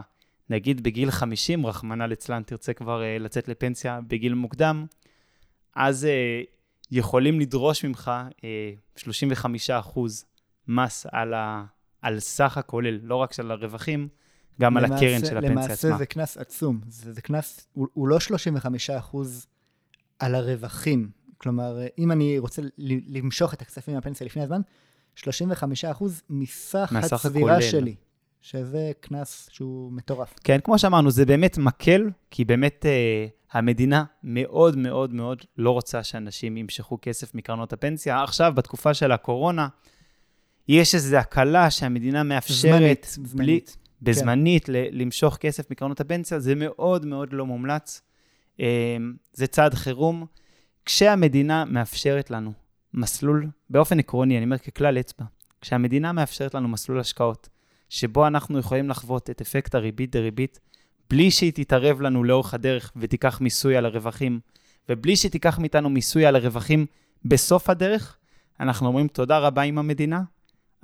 נגיד 0.49 0.83
בגיל 0.83 1.11
50, 1.11 1.65
רחמנא 1.65 2.03
ליצלן, 2.03 2.43
תרצה 2.43 2.73
כבר 2.73 3.01
uh, 3.01 3.21
לצאת 3.21 3.47
לפנסיה 3.47 3.99
בגיל 4.07 4.33
מוקדם, 4.33 4.85
אז 5.75 6.03
uh, 6.03 6.47
יכולים 6.91 7.39
לדרוש 7.39 7.85
ממך 7.85 8.11
uh, 8.95 8.99
35% 9.95 9.99
מס 10.67 11.05
על, 11.11 11.33
ה, 11.33 11.65
על 12.01 12.19
סך 12.19 12.57
הכולל, 12.57 12.99
לא 13.03 13.15
רק 13.15 13.33
של 13.33 13.51
הרווחים, 13.51 14.07
גם 14.61 14.77
על 14.77 14.85
למעשה- 14.85 15.05
הקרן 15.05 15.19
של 15.25 15.37
הפנסיה 15.37 15.49
למעשה 15.51 15.73
עצמה. 15.73 15.97
זה 15.97 16.05
קנס 16.05 16.37
עצום. 16.37 16.81
זה, 16.87 17.13
זה 17.13 17.21
קנס, 17.21 17.67
הוא, 17.73 17.87
הוא 17.93 18.07
לא 18.07 18.19
35 18.19 18.89
אחוז 18.89 19.47
על 20.19 20.35
הרווחים. 20.35 21.09
כלומר, 21.37 21.79
אם 21.99 22.11
אני 22.11 22.39
רוצה 22.39 22.61
למשוך 23.07 23.53
את 23.53 23.61
הכספים 23.61 23.95
מהפנסיה 23.95 24.25
לפני 24.25 24.43
הזמן, 24.43 24.61
35 25.15 25.85
אחוז 25.85 26.21
מסך 26.29 26.89
מהסך 26.91 27.25
הצבירה. 27.25 27.61
שלי. 27.61 27.95
שזה 28.41 28.91
קנס 28.99 29.49
שהוא 29.51 29.91
מטורף. 29.91 30.33
כן, 30.43 30.59
כמו 30.63 30.79
שאמרנו, 30.79 31.11
זה 31.11 31.25
באמת 31.25 31.57
מקל, 31.57 32.09
כי 32.31 32.45
באמת 32.45 32.85
אה, 32.85 33.25
המדינה 33.51 34.03
מאוד 34.23 34.77
מאוד 34.77 35.13
מאוד 35.13 35.45
לא 35.57 35.71
רוצה 35.71 36.03
שאנשים 36.03 36.57
ימשכו 36.57 36.97
כסף 37.01 37.35
מקרנות 37.35 37.73
הפנסיה. 37.73 38.23
עכשיו, 38.23 38.53
בתקופה 38.55 38.93
של 38.93 39.11
הקורונה, 39.11 39.67
יש 40.67 40.95
איזו 40.95 41.17
הקלה 41.17 41.71
שהמדינה 41.71 42.23
מאפשרת, 42.23 43.07
זמנית, 43.09 43.17
בלי, 43.17 43.25
זמנית. 43.27 43.77
בזמנית, 44.01 44.69
ל- 44.69 45.01
למשוך 45.01 45.37
כסף 45.37 45.71
מקרנות 45.71 45.99
הפנסיה, 46.01 46.39
זה 46.39 46.55
מאוד 46.55 47.05
מאוד 47.05 47.33
לא 47.33 47.45
מומלץ. 47.45 48.01
אה, 48.59 48.97
זה 49.33 49.47
צעד 49.47 49.73
חירום. 49.73 50.25
כשהמדינה 50.85 51.65
מאפשרת 51.65 52.31
לנו 52.31 52.53
מסלול, 52.93 53.47
באופן 53.69 53.99
עקרוני, 53.99 54.37
אני 54.37 54.45
אומר 54.45 54.57
ככלל 54.57 54.99
אצבע, 54.99 55.25
כשהמדינה 55.61 56.11
מאפשרת 56.11 56.55
לנו 56.55 56.67
מסלול 56.67 56.99
השקעות, 56.99 57.49
שבו 57.89 58.27
אנחנו 58.27 58.59
יכולים 58.59 58.89
לחוות 58.89 59.29
את 59.29 59.41
אפקט 59.41 59.75
הריבית 59.75 60.11
דריבית, 60.11 60.59
בלי 61.09 61.31
שהיא 61.31 61.51
תתערב 61.55 62.01
לנו 62.01 62.23
לאורך 62.23 62.53
הדרך 62.53 62.91
ותיקח 62.95 63.41
מיסוי 63.41 63.77
על 63.77 63.85
הרווחים, 63.85 64.39
ובלי 64.89 65.15
שתיקח 65.15 65.59
מאיתנו 65.59 65.89
מיסוי 65.89 66.25
על 66.25 66.35
הרווחים 66.35 66.85
בסוף 67.25 67.69
הדרך, 67.69 68.17
אנחנו 68.59 68.87
אומרים 68.87 69.07
תודה 69.07 69.39
רבה 69.39 69.61
עם 69.61 69.77
המדינה, 69.77 70.21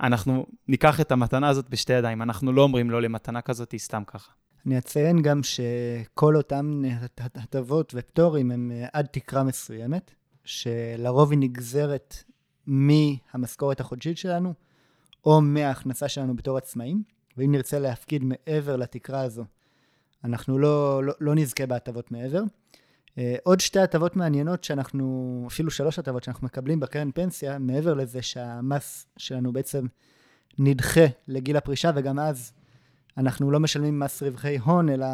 אנחנו 0.00 0.46
ניקח 0.68 1.00
את 1.00 1.12
המתנה 1.12 1.48
הזאת 1.48 1.70
בשתי 1.70 1.92
ידיים, 1.92 2.22
אנחנו 2.22 2.52
לא 2.52 2.62
אומרים 2.62 2.90
לא 2.90 3.02
למתנה 3.02 3.40
כזאת, 3.40 3.72
היא 3.72 3.80
סתם 3.80 4.02
ככה. 4.06 4.32
אני 4.66 4.78
אציין 4.78 5.22
גם 5.22 5.40
שכל 5.42 6.36
אותם 6.36 6.82
הט- 7.00 7.36
הטבות 7.36 7.92
ופטורים 7.96 8.50
הם 8.50 8.72
אה, 8.74 8.86
עד 8.92 9.06
תקרה 9.06 9.42
מסוימת, 9.42 10.10
שלרוב 10.44 11.30
היא 11.30 11.38
נגזרת 11.38 12.14
מהמשכורת 12.66 13.80
החודשית 13.80 14.18
שלנו, 14.18 14.54
או 15.24 15.40
מההכנסה 15.40 16.08
שלנו 16.08 16.36
בתור 16.36 16.58
עצמאים, 16.58 17.02
ואם 17.36 17.52
נרצה 17.52 17.78
להפקיד 17.78 18.24
מעבר 18.24 18.76
לתקרה 18.76 19.20
הזו, 19.20 19.44
אנחנו 20.24 20.58
לא, 20.58 21.04
לא, 21.04 21.12
לא 21.20 21.34
נזכה 21.34 21.66
בהטבות 21.66 22.10
מעבר. 22.10 22.42
אה, 23.18 23.36
עוד 23.42 23.60
שתי 23.60 23.80
הטבות 23.80 24.16
מעניינות 24.16 24.64
שאנחנו, 24.64 25.44
אפילו 25.48 25.70
שלוש 25.70 25.98
הטבות 25.98 26.22
שאנחנו 26.22 26.46
מקבלים 26.46 26.80
בקרן 26.80 27.10
פנסיה, 27.14 27.58
מעבר 27.58 27.94
לזה 27.94 28.22
שהמס 28.22 29.06
שלנו 29.16 29.52
בעצם 29.52 29.86
נדחה 30.58 31.04
לגיל 31.28 31.56
הפרישה, 31.56 31.90
וגם 31.94 32.18
אז 32.18 32.52
אנחנו 33.18 33.50
לא 33.50 33.60
משלמים 33.60 33.98
מס 33.98 34.22
רווחי 34.22 34.58
הון, 34.58 34.88
אלא 34.88 35.06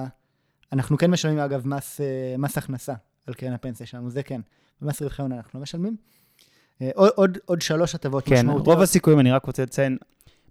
אנחנו 0.72 0.98
כן 0.98 1.10
משלמים 1.10 1.38
אגב 1.38 1.68
מס, 1.68 2.00
אה, 2.00 2.34
מס 2.38 2.58
הכנסה 2.58 2.94
על 3.26 3.34
קרן 3.34 3.52
הפנסיה 3.52 3.86
שלנו, 3.86 4.10
זה 4.10 4.22
כן. 4.22 4.40
במס 4.80 5.02
רווחי 5.02 5.22
הון 5.22 5.32
אנחנו 5.32 5.58
לא 5.58 5.62
משלמים. 5.62 5.96
אה, 6.82 6.90
עוד, 6.94 7.10
עוד, 7.14 7.38
עוד 7.44 7.62
שלוש 7.62 7.94
הטבות 7.94 8.24
כן, 8.24 8.34
משמעותיות. 8.34 8.66
רוב 8.66 8.80
הסיכויים, 8.80 9.20
אני 9.20 9.32
רק 9.32 9.44
רוצה 9.44 9.62
לציין, 9.62 9.98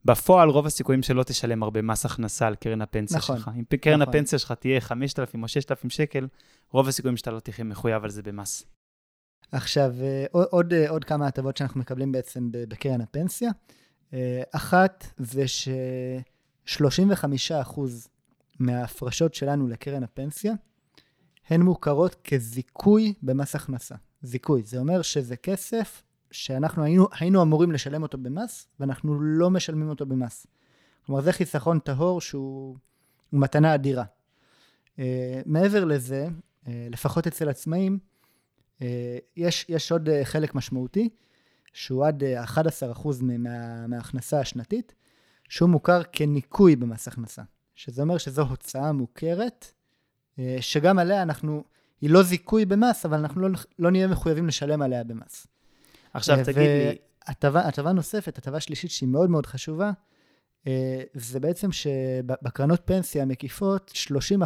בפועל 0.06 0.50
רוב 0.50 0.66
הסיכויים 0.66 1.04
שלא 1.04 1.24
תשלם 1.24 1.64
הרבה 1.64 1.82
מס 1.82 2.06
הכנסה 2.06 2.48
על 2.48 2.56
קרן 2.56 2.82
הפנסיה 2.82 3.18
נכון, 3.18 3.38
שלך. 3.38 3.52
אם 3.56 3.64
קרן 3.82 4.02
נכון. 4.02 4.02
הפנסיה 4.02 4.40
שלך 4.40 4.52
תהיה 4.52 4.82
5,000 4.82 5.44
או 5.44 5.48
6,000 5.48 5.90
שקל, 5.90 6.28
רוב 6.72 6.88
הסיכויים 6.88 7.18
שאתה 7.18 7.32
לא 7.32 7.40
תהיה 7.40 7.64
מחויב 7.64 8.04
על 8.04 8.10
זה 8.10 8.22
במס. 8.22 8.66
עכשיו, 9.52 9.94
אה, 10.02 10.26
עוד, 10.32 10.48
עוד, 10.50 10.74
עוד 10.74 11.04
כמה 11.04 11.28
הטבות 11.28 11.58
שאנחנו 11.58 11.80
מקבלים 11.80 12.12
בעצם 12.12 12.48
בקרן 12.52 13.02
הפנסיה. 13.02 13.52
אחת 14.52 15.08
זה 15.18 15.44
ש-35% 16.70 17.82
מההפרשות 18.60 19.34
שלנו 19.34 19.68
לקרן 19.68 20.04
הפנסיה 20.04 20.54
הן 21.48 21.62
מוכרות 21.62 22.16
כזיכוי 22.24 23.14
במס 23.24 23.56
הכנסה. 23.56 23.96
זיכוי, 24.22 24.64
זה 24.64 24.80
אומר 24.80 25.02
שזה 25.02 25.36
כסף 25.36 26.04
שאנחנו 26.32 26.84
היינו, 26.84 27.08
היינו 27.20 27.42
אמורים 27.42 27.72
לשלם 27.72 28.04
אותו 28.04 28.18
במס, 28.18 28.68
ואנחנו 28.80 29.22
לא 29.22 29.50
משלמים 29.50 29.90
אותו 29.90 30.06
במס. 30.06 30.48
כלומר, 31.06 31.22
זה 31.22 31.32
חיסכון 31.32 31.80
טהור 31.80 32.22
שהוא 32.22 32.78
הוא 33.30 33.40
מתנה 33.42 33.76
אדירה. 33.76 34.04
אה, 35.00 35.42
מעבר 35.46 35.86
לזה, 35.86 36.28
אה, 36.68 36.88
לפחות 36.90 37.28
אצל 37.28 37.50
עצמאים, 37.50 38.00
אה, 38.82 39.18
יש, 39.38 39.66
יש 39.70 39.92
עוד 39.92 40.10
אה, 40.10 40.26
חלק 40.26 40.56
משמעותי, 40.56 41.10
שהוא 41.74 42.06
עד 42.06 42.24
אה, 42.24 42.44
11% 42.44 43.24
מה, 43.24 43.88
מההכנסה 43.88 44.40
השנתית, 44.40 44.94
שהוא 45.50 45.70
מוכר 45.70 46.02
כניכוי 46.12 46.76
במס 46.76 47.08
הכנסה, 47.08 47.42
שזה 47.76 48.02
אומר 48.02 48.18
שזו 48.18 48.42
הוצאה 48.42 48.92
מוכרת, 48.92 49.72
אה, 50.40 50.58
שגם 50.62 51.00
עליה 51.00 51.22
אנחנו, 51.22 51.64
היא 52.02 52.10
לא 52.10 52.24
זיכוי 52.24 52.66
במס, 52.66 53.06
אבל 53.06 53.18
אנחנו 53.18 53.42
לא, 53.42 53.60
לא 53.80 53.92
נהיה 53.92 54.08
מחויבים 54.08 54.48
לשלם 54.48 54.82
עליה 54.82 55.04
במס. 55.04 55.48
עכשיו 56.14 56.38
אה, 56.38 56.44
תגיד 56.44 56.58
לי, 56.58 56.98
הטבה, 57.28 57.92
נוספת, 57.92 58.38
הטבה 58.38 58.60
שלישית 58.60 58.92
שהיא 58.92 59.10
מאוד 59.10 59.30
מאוד 59.30 59.46
חשובה, 59.46 59.92
אה, 60.68 61.02
זה 61.14 61.40
בעצם 61.40 61.72
שבקרנות 61.72 62.82
פנסיה 62.86 63.24
המקיפות, 63.24 63.92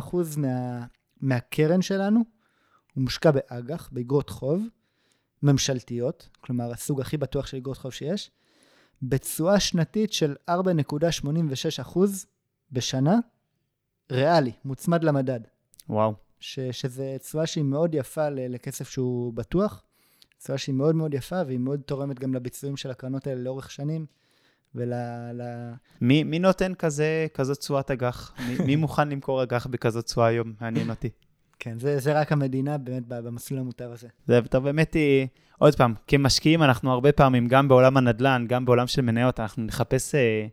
30% 0.04 0.16
מה, 0.38 0.86
מהקרן 1.22 1.82
שלנו 1.82 2.20
הוא 2.94 3.04
מושקע 3.04 3.32
באג"ח, 3.32 3.90
באגרות 3.92 4.30
חוב 4.30 4.64
ממשלתיות, 5.44 6.30
כלומר 6.42 6.72
הסוג 6.72 7.02
הכי 7.02 7.18
בטוח 7.18 7.48
של 7.48 7.58
אגרות 7.58 7.78
חוב 7.78 7.92
שיש, 7.92 8.32
בתשואה 9.10 9.60
שנתית 9.60 10.14
של 10.14 10.36
4.86% 10.50 12.00
בשנה, 12.72 13.20
ריאלי, 14.12 14.52
מוצמד 14.66 15.04
למדד. 15.04 15.40
וואו, 15.90 16.14
ש, 16.40 16.60
שזה 16.60 17.16
תשואה 17.20 17.46
שהיא 17.46 17.64
מאוד 17.64 17.96
יפה 17.96 18.30
לכסף 18.30 18.90
שהוא 18.90 19.34
בטוח, 19.34 19.84
תשואה 20.38 20.58
שהיא 20.58 20.76
מאוד 20.76 20.96
מאוד 20.96 21.14
יפה, 21.14 21.42
והיא 21.46 21.60
מאוד 21.60 21.82
תורמת 21.86 22.20
גם 22.20 22.34
לביצועים 22.34 22.78
של 22.78 22.92
הקרנות 22.92 23.28
האלה 23.28 23.42
לאורך 23.42 23.72
שנים, 23.72 24.06
ול... 24.76 24.94
ל... 25.34 25.42
מי, 26.02 26.24
מי 26.24 26.40
נותן 26.40 26.74
כזה, 26.74 27.28
כזאת 27.34 27.58
תשואת 27.58 27.92
אג"ח? 27.92 28.34
מי, 28.48 28.66
מי 28.66 28.76
מוכן 28.76 29.10
למכור 29.10 29.44
אג"ח 29.44 29.68
בכזאת 29.68 30.06
תשואה 30.06 30.28
היום? 30.28 30.54
מעניין 30.62 30.90
אותי. 30.90 31.10
כן, 31.64 31.80
זה, 31.80 32.00
זה 32.00 32.20
רק 32.20 32.32
המדינה 32.32 32.78
באמת 32.78 33.04
במסלול 33.08 33.60
המוטב 33.60 33.90
הזה. 33.92 34.08
זה 34.26 34.38
אתה 34.38 34.60
באמת, 34.60 34.96
אה, 34.96 35.26
עוד 35.58 35.76
פעם, 35.76 35.94
כמשקיעים 36.08 36.64
אנחנו 36.64 36.92
הרבה 36.92 37.12
פעמים, 37.12 37.48
גם 37.48 37.68
בעולם 37.68 37.98
הנדל"ן, 37.98 38.46
גם 38.48 38.66
בעולם 38.66 38.88
של 38.88 39.02
מניות, 39.02 39.40
אנחנו 39.40 39.64
נחפש 39.64 40.16
אה, 40.16 40.48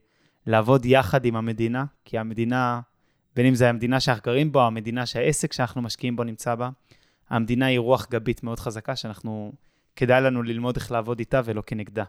לעבוד 0.47 0.85
יחד 0.85 1.25
עם 1.25 1.37
המדינה, 1.37 1.85
כי 2.05 2.19
המדינה, 2.19 2.81
בין 3.37 3.47
אם 3.47 3.55
זה 3.55 3.69
המדינה 3.69 4.01
שאנחנו 4.01 4.23
גרים 4.25 4.53
בו, 4.53 4.63
המדינה 4.63 5.07
שהעסק 5.07 5.53
שאנחנו 5.53 5.83
משקיעים 5.83 6.17
בו 6.17 6.25
נמצא 6.25 6.55
בה, 6.55 6.71
המדינה 7.31 7.67
היא 7.67 7.79
רוח 7.79 8.07
גבית 8.11 8.43
מאוד 8.43 8.61
חזקה, 8.61 8.97
שאנחנו, 8.97 9.53
כדאי 9.97 10.21
לנו 10.21 10.43
ללמוד 10.43 10.77
איך 10.77 10.93
לעבוד 10.93 11.19
איתה 11.19 11.41
ולא 11.45 11.63
כנגדה. 11.67 12.05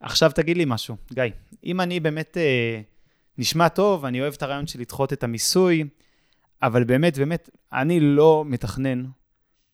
עכשיו 0.00 0.30
תגיד 0.34 0.56
לי 0.56 0.64
משהו, 0.66 0.96
גיא, 1.12 1.24
אם 1.64 1.80
אני 1.80 2.00
באמת, 2.00 2.36
אה, 2.36 2.80
נשמע 3.38 3.68
טוב, 3.68 4.04
אני 4.04 4.20
אוהב 4.20 4.34
את 4.34 4.42
הרעיון 4.42 4.66
של 4.66 4.80
לדחות 4.80 5.12
את 5.12 5.24
המיסוי, 5.24 5.84
אבל 6.62 6.84
באמת, 6.84 7.18
באמת, 7.18 7.50
אני 7.72 8.00
לא 8.00 8.44
מתכנן 8.46 9.04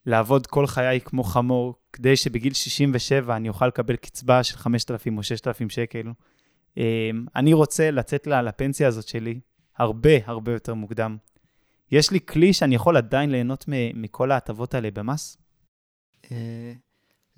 לעבוד 0.06 0.46
כל 0.46 0.66
חיי 0.66 1.00
כמו 1.00 1.24
חמור, 1.24 1.74
כדי 1.92 2.16
שבגיל 2.16 2.52
67 2.52 3.36
אני 3.36 3.48
אוכל 3.48 3.66
לקבל 3.66 3.96
קצבה 3.96 4.42
של 4.42 4.56
5,000 4.56 5.18
או 5.18 5.22
6,000 5.22 5.70
שקל. 5.70 6.12
אה, 6.78 7.10
אני 7.36 7.52
רוצה 7.52 7.90
לצאת 7.90 8.26
לה- 8.26 8.42
לפנסיה 8.42 8.88
הזאת 8.88 9.08
שלי 9.08 9.40
הרבה 9.76 10.10
הרבה 10.24 10.52
יותר 10.52 10.74
מוקדם. 10.74 11.16
יש 11.90 12.10
לי 12.10 12.20
כלי 12.20 12.52
שאני 12.52 12.74
יכול 12.74 12.96
עדיין 12.96 13.30
ליהנות 13.30 13.64
מכל 13.94 14.30
ההטבות 14.30 14.74
האלה 14.74 14.90
במס? 14.90 15.36
אה, 16.32 16.72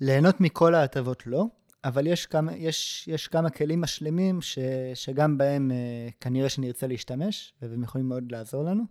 ליהנות 0.01 0.41
מכל 0.41 0.75
ההטבות 0.75 1.27
לא, 1.27 1.45
אבל 1.83 2.07
יש 2.07 2.25
כמה, 2.25 2.55
יש, 2.55 3.07
יש 3.07 3.27
כמה 3.27 3.49
כלים 3.49 3.81
משלימים 3.81 4.41
ש, 4.41 4.59
שגם 4.93 5.37
בהם 5.37 5.71
אה, 5.71 6.09
כנראה 6.19 6.49
שנרצה 6.49 6.87
להשתמש, 6.87 7.53
והם 7.61 7.83
יכולים 7.83 8.09
מאוד 8.09 8.31
לעזור 8.31 8.63
לנו. 8.63 8.83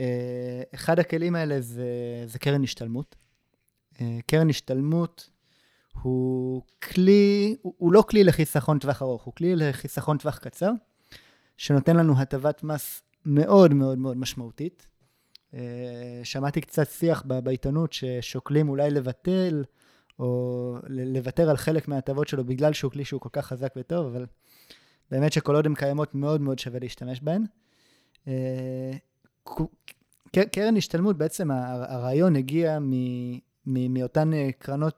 אה, 0.00 0.62
אחד 0.74 0.98
הכלים 0.98 1.34
האלה 1.34 1.60
זה, 1.60 1.86
זה 2.26 2.38
קרן 2.38 2.62
השתלמות. 2.62 3.16
אה, 4.00 4.18
קרן 4.26 4.50
השתלמות 4.50 5.30
הוא 6.02 6.62
כלי, 6.82 7.56
הוא, 7.62 7.74
הוא 7.78 7.92
לא 7.92 8.02
כלי 8.02 8.24
לחיסכון 8.24 8.78
טווח 8.78 9.02
ארוך, 9.02 9.22
הוא 9.22 9.34
כלי 9.34 9.56
לחיסכון 9.56 10.18
טווח 10.18 10.38
קצר, 10.38 10.70
שנותן 11.56 11.96
לנו 11.96 12.18
הטבת 12.18 12.62
מס 12.62 13.02
מאוד 13.26 13.74
מאוד 13.74 13.98
מאוד 13.98 14.16
משמעותית. 14.16 14.86
אה, 15.54 16.20
שמעתי 16.24 16.60
קצת 16.60 16.90
שיח 16.90 17.22
בעיתונות 17.22 17.92
ששוקלים 17.92 18.68
אולי 18.68 18.90
לבטל 18.90 19.64
או 20.18 20.74
לוותר 20.88 21.50
על 21.50 21.56
חלק 21.56 21.88
מההטבות 21.88 22.28
שלו 22.28 22.44
בגלל 22.44 22.72
שהוא 22.72 22.92
כלי 22.92 23.04
שהוא 23.04 23.20
כל 23.20 23.28
כך 23.32 23.46
חזק 23.46 23.72
וטוב, 23.76 24.06
אבל 24.06 24.26
באמת 25.10 25.32
שכל 25.32 25.54
עוד 25.54 25.66
הן 25.66 25.74
קיימות 25.74 26.14
מאוד 26.14 26.40
מאוד 26.40 26.58
שווה 26.58 26.80
להשתמש 26.80 27.20
בהן. 27.20 27.44
קרן 30.52 30.76
השתלמות, 30.76 31.18
בעצם 31.18 31.50
הרעיון 31.50 32.36
הגיע 32.36 32.78
מ- 32.78 33.38
מ- 33.66 33.94
מאותן 33.94 34.32
אה, 34.32 34.48
קרנות, 34.58 34.94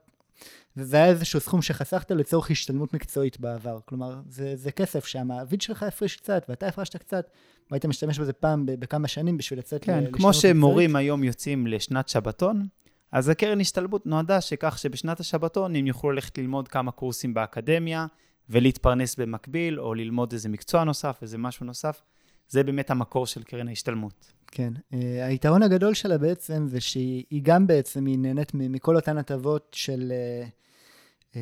וזה 0.77 0.97
היה 0.97 1.07
איזשהו 1.07 1.41
סכום 1.41 1.63
שחסכת 1.63 2.11
לצורך 2.11 2.51
השתלמות 2.51 2.95
מקצועית 2.95 3.41
בעבר. 3.41 3.79
כלומר, 3.85 4.21
זה, 4.29 4.57
זה 4.57 4.73
כסף 4.73 5.05
שהמעביד 5.07 5.61
שלך 5.61 5.83
הפריש 5.83 6.17
קצת, 6.17 6.47
ואתה 6.49 6.67
הפרשת 6.67 6.97
קצת, 6.97 7.31
והיית 7.71 7.87
משתמש 7.87 8.19
בזה 8.19 8.33
פעם 8.33 8.67
בכמה 8.67 9.09
שנים 9.09 9.37
בשביל 9.37 9.59
לצאת 9.59 9.85
כן, 9.85 10.05
כמו 10.13 10.33
שמורים 10.33 10.91
מקצועית. 10.91 11.05
היום 11.05 11.25
יוצאים 11.25 11.67
לשנת 11.67 12.09
שבתון, 12.09 12.67
אז 13.13 13.29
הקרן 13.29 13.61
השתלמות 13.61 14.07
נועדה 14.07 14.41
שכך 14.41 14.79
שבשנת 14.79 15.21
השבתון 15.21 15.77
הם 15.77 15.87
יוכלו 15.87 16.11
ללכת 16.11 16.39
ללמוד 16.39 16.69
כמה 16.69 16.91
קורסים 16.91 17.35
באקדמיה, 17.35 18.07
ולהתפרנס 18.51 19.17
במקביל, 19.17 19.81
או 19.81 19.95
ללמוד 19.95 20.33
איזה 20.33 20.49
מקצוע 20.49 20.85
נוסף, 20.85 21.19
איזה 21.23 21.39
משהו 21.39 21.67
נוסף. 21.67 22.03
זה 22.49 22.65
באמת 22.65 22.91
המקור 22.91 23.27
של 23.27 23.43
קרן 23.43 23.69
ההשתלמות. 23.69 24.33
כן. 24.51 24.73
Uh, 24.93 24.97
היתרון 25.23 25.63
הגדול 25.63 25.95
שלה 25.95 26.19
בעצם 26.19 26.67
זה 26.69 26.81
שהיא 26.81 27.41
גם 27.43 27.67
בעצם, 27.67 28.07
היא 28.07 28.19
נהנית 28.19 28.55
מכל 28.55 28.97
אותן 28.97 29.19
הטבות 29.19 29.71
של 29.73 30.13
uh, 30.13 31.33
uh, 31.33 31.37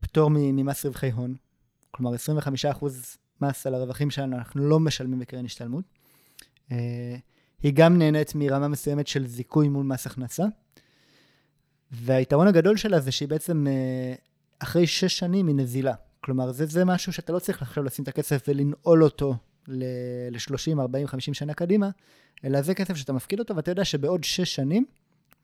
פטור 0.00 0.30
ממס 0.32 0.86
רווחי 0.86 1.10
הון. 1.10 1.34
כלומר, 1.90 2.16
25% 2.80 2.84
מס 3.40 3.66
על 3.66 3.74
הרווחים 3.74 4.10
שלנו 4.10 4.36
אנחנו 4.36 4.68
לא 4.68 4.80
משלמים 4.80 5.18
בקרן 5.18 5.44
השתלמות. 5.44 5.84
היא 7.62 7.72
גם 7.74 7.98
נהנית 7.98 8.34
מרמה 8.34 8.68
מסוימת 8.68 9.06
של 9.06 9.26
זיכוי 9.26 9.68
מול 9.68 9.86
מס 9.86 10.06
הכנסה. 10.06 10.44
והיתרון 11.90 12.46
הגדול 12.46 12.76
שלה 12.76 13.00
זה 13.00 13.12
שהיא 13.12 13.28
בעצם, 13.28 13.66
אחרי 14.58 14.86
שש 14.86 15.18
שנים 15.18 15.46
היא 15.46 15.54
נזילה. 15.54 15.94
כלומר, 16.20 16.52
זה, 16.52 16.66
זה 16.66 16.84
משהו 16.84 17.12
שאתה 17.12 17.32
לא 17.32 17.38
צריך 17.38 17.62
עכשיו 17.62 17.84
לשים 17.84 18.02
את 18.02 18.08
הכסף 18.08 18.42
ולנעול 18.48 19.04
אותו 19.04 19.36
ל-30, 19.68 20.80
40, 20.80 21.06
50 21.06 21.34
שנה 21.34 21.54
קדימה, 21.54 21.90
אלא 22.44 22.62
זה 22.62 22.74
כסף 22.74 22.96
שאתה 22.96 23.12
מפקיד 23.12 23.38
אותו, 23.38 23.56
ואתה 23.56 23.70
יודע 23.70 23.84
שבעוד 23.84 24.24
6 24.24 24.54
שנים, 24.54 24.84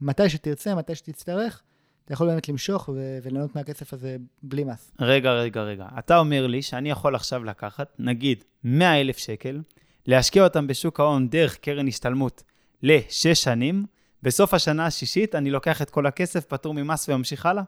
מתי 0.01 0.29
שתרצה, 0.29 0.75
מתי 0.75 0.95
שתצטרך, 0.95 1.63
אתה 2.05 2.13
יכול 2.13 2.27
באמת 2.27 2.49
למשוך 2.49 2.89
ו- 2.89 3.19
וליהנות 3.23 3.57
מהכסף 3.57 3.93
הזה 3.93 4.17
בלי 4.43 4.65
מס. 4.65 4.93
רגע, 5.01 5.33
רגע, 5.33 5.63
רגע. 5.63 5.87
אתה 5.99 6.19
אומר 6.19 6.47
לי 6.47 6.63
שאני 6.63 6.91
יכול 6.91 7.15
עכשיו 7.15 7.45
לקחת, 7.45 7.95
נגיד, 7.99 8.45
100 8.65 9.01
אלף 9.01 9.19
שקל, 9.19 9.61
להשקיע 10.07 10.45
אותם 10.45 10.67
בשוק 10.67 11.01
ההון 11.01 11.29
דרך 11.29 11.57
קרן 11.57 11.89
השתלמות 11.89 12.43
לשש 12.83 13.43
שנים, 13.45 13.87
בסוף 14.23 14.55
השנה 14.55 14.87
השישית 14.87 15.35
אני 15.35 15.51
לוקח 15.51 15.83
את 15.83 15.91
כל 15.91 16.07
הכסף, 16.07 16.45
פטור 16.45 16.75
ממס 16.75 17.09
וממשיך 17.09 17.47
הלאה? 17.47 17.63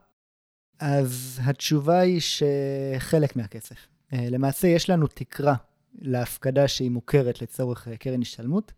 אז 0.80 1.40
התשובה 1.44 1.98
היא 1.98 2.20
שחלק 2.20 3.36
מהכסף. 3.36 3.76
אה, 4.12 4.26
למעשה 4.30 4.68
יש 4.68 4.90
לנו 4.90 5.06
תקרה 5.06 5.54
להפקדה 6.00 6.68
שהיא 6.68 6.90
מוכרת 6.90 7.42
לצורך 7.42 7.88
אה, 7.88 7.96
קרן 7.96 8.22
השתלמות. 8.22 8.72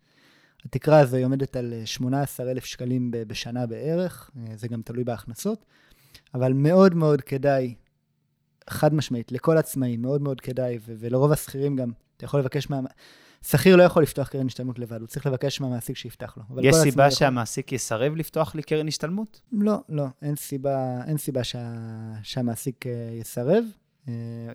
התקרה 0.65 0.99
הזו 0.99 1.17
היא 1.17 1.25
עומדת 1.25 1.55
על 1.55 1.73
18,000 1.85 2.63
אה, 2.63 2.67
שקלים 2.67 3.11
בשנה 3.11 3.65
בערך, 3.65 4.31
אה, 4.37 4.55
זה 4.55 4.67
גם 4.67 4.81
תלוי 4.81 5.03
בהכנסות, 5.03 5.65
אבל 6.33 6.53
מאוד 6.53 6.95
מאוד 6.95 7.21
כדאי, 7.21 7.75
חד 8.69 8.93
משמעית, 8.93 9.31
לכל 9.31 9.57
עצמאים, 9.57 10.01
מאוד 10.01 10.21
מאוד 10.21 10.41
כדאי, 10.41 10.79
ולרוב 10.85 11.31
השכירים 11.31 11.75
גם, 11.75 11.91
אתה 12.17 12.25
יכול 12.25 12.39
לבקש 12.39 12.69
מה... 12.69 12.79
שכיר 13.41 13.75
לא 13.75 13.83
יכול 13.83 14.03
לפתוח 14.03 14.27
קרן 14.27 14.45
השתלמות 14.45 14.79
לבד, 14.79 14.99
הוא 14.99 15.07
צריך 15.07 15.25
לבקש 15.25 15.61
מהמעסיק 15.61 15.97
שיפתח 15.97 16.37
לו. 16.37 16.63
יש 16.63 16.75
סיבה 16.75 17.03
יכול... 17.03 17.15
שהמעסיק 17.15 17.71
יסרב 17.71 18.15
לפתוח 18.15 18.55
לי 18.55 18.63
קרן 18.63 18.87
השתלמות? 18.87 19.41
לא, 19.51 19.77
לא, 19.89 20.05
אין 20.21 20.35
סיבה, 20.35 21.01
אין 21.07 21.17
סיבה 21.17 21.43
שה... 21.43 21.73
שהמעסיק 22.23 22.85
יסרב. 23.19 23.63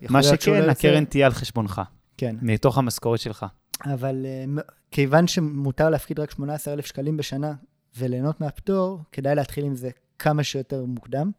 מה 0.09 0.23
שכן, 0.23 0.69
הקרן 0.69 1.05
תהיה 1.05 1.25
על 1.25 1.31
חשבונך. 1.31 1.81
כן. 2.17 2.35
מתוך 2.41 2.77
המשכורת 2.77 3.19
שלך. 3.19 3.45
אבל 3.83 4.25
uh, 4.57 4.61
כיוון 4.91 5.27
שמותר 5.27 5.89
להפקיד 5.89 6.19
רק 6.19 6.31
18,000 6.31 6.85
שקלים 6.85 7.17
בשנה 7.17 7.53
וליהנות 7.97 8.41
מהפטור, 8.41 8.99
כדאי 9.11 9.35
להתחיל 9.35 9.65
עם 9.65 9.75
זה 9.75 9.89
כמה 10.19 10.43
שיותר 10.43 10.85
מוקדם. 10.85 11.31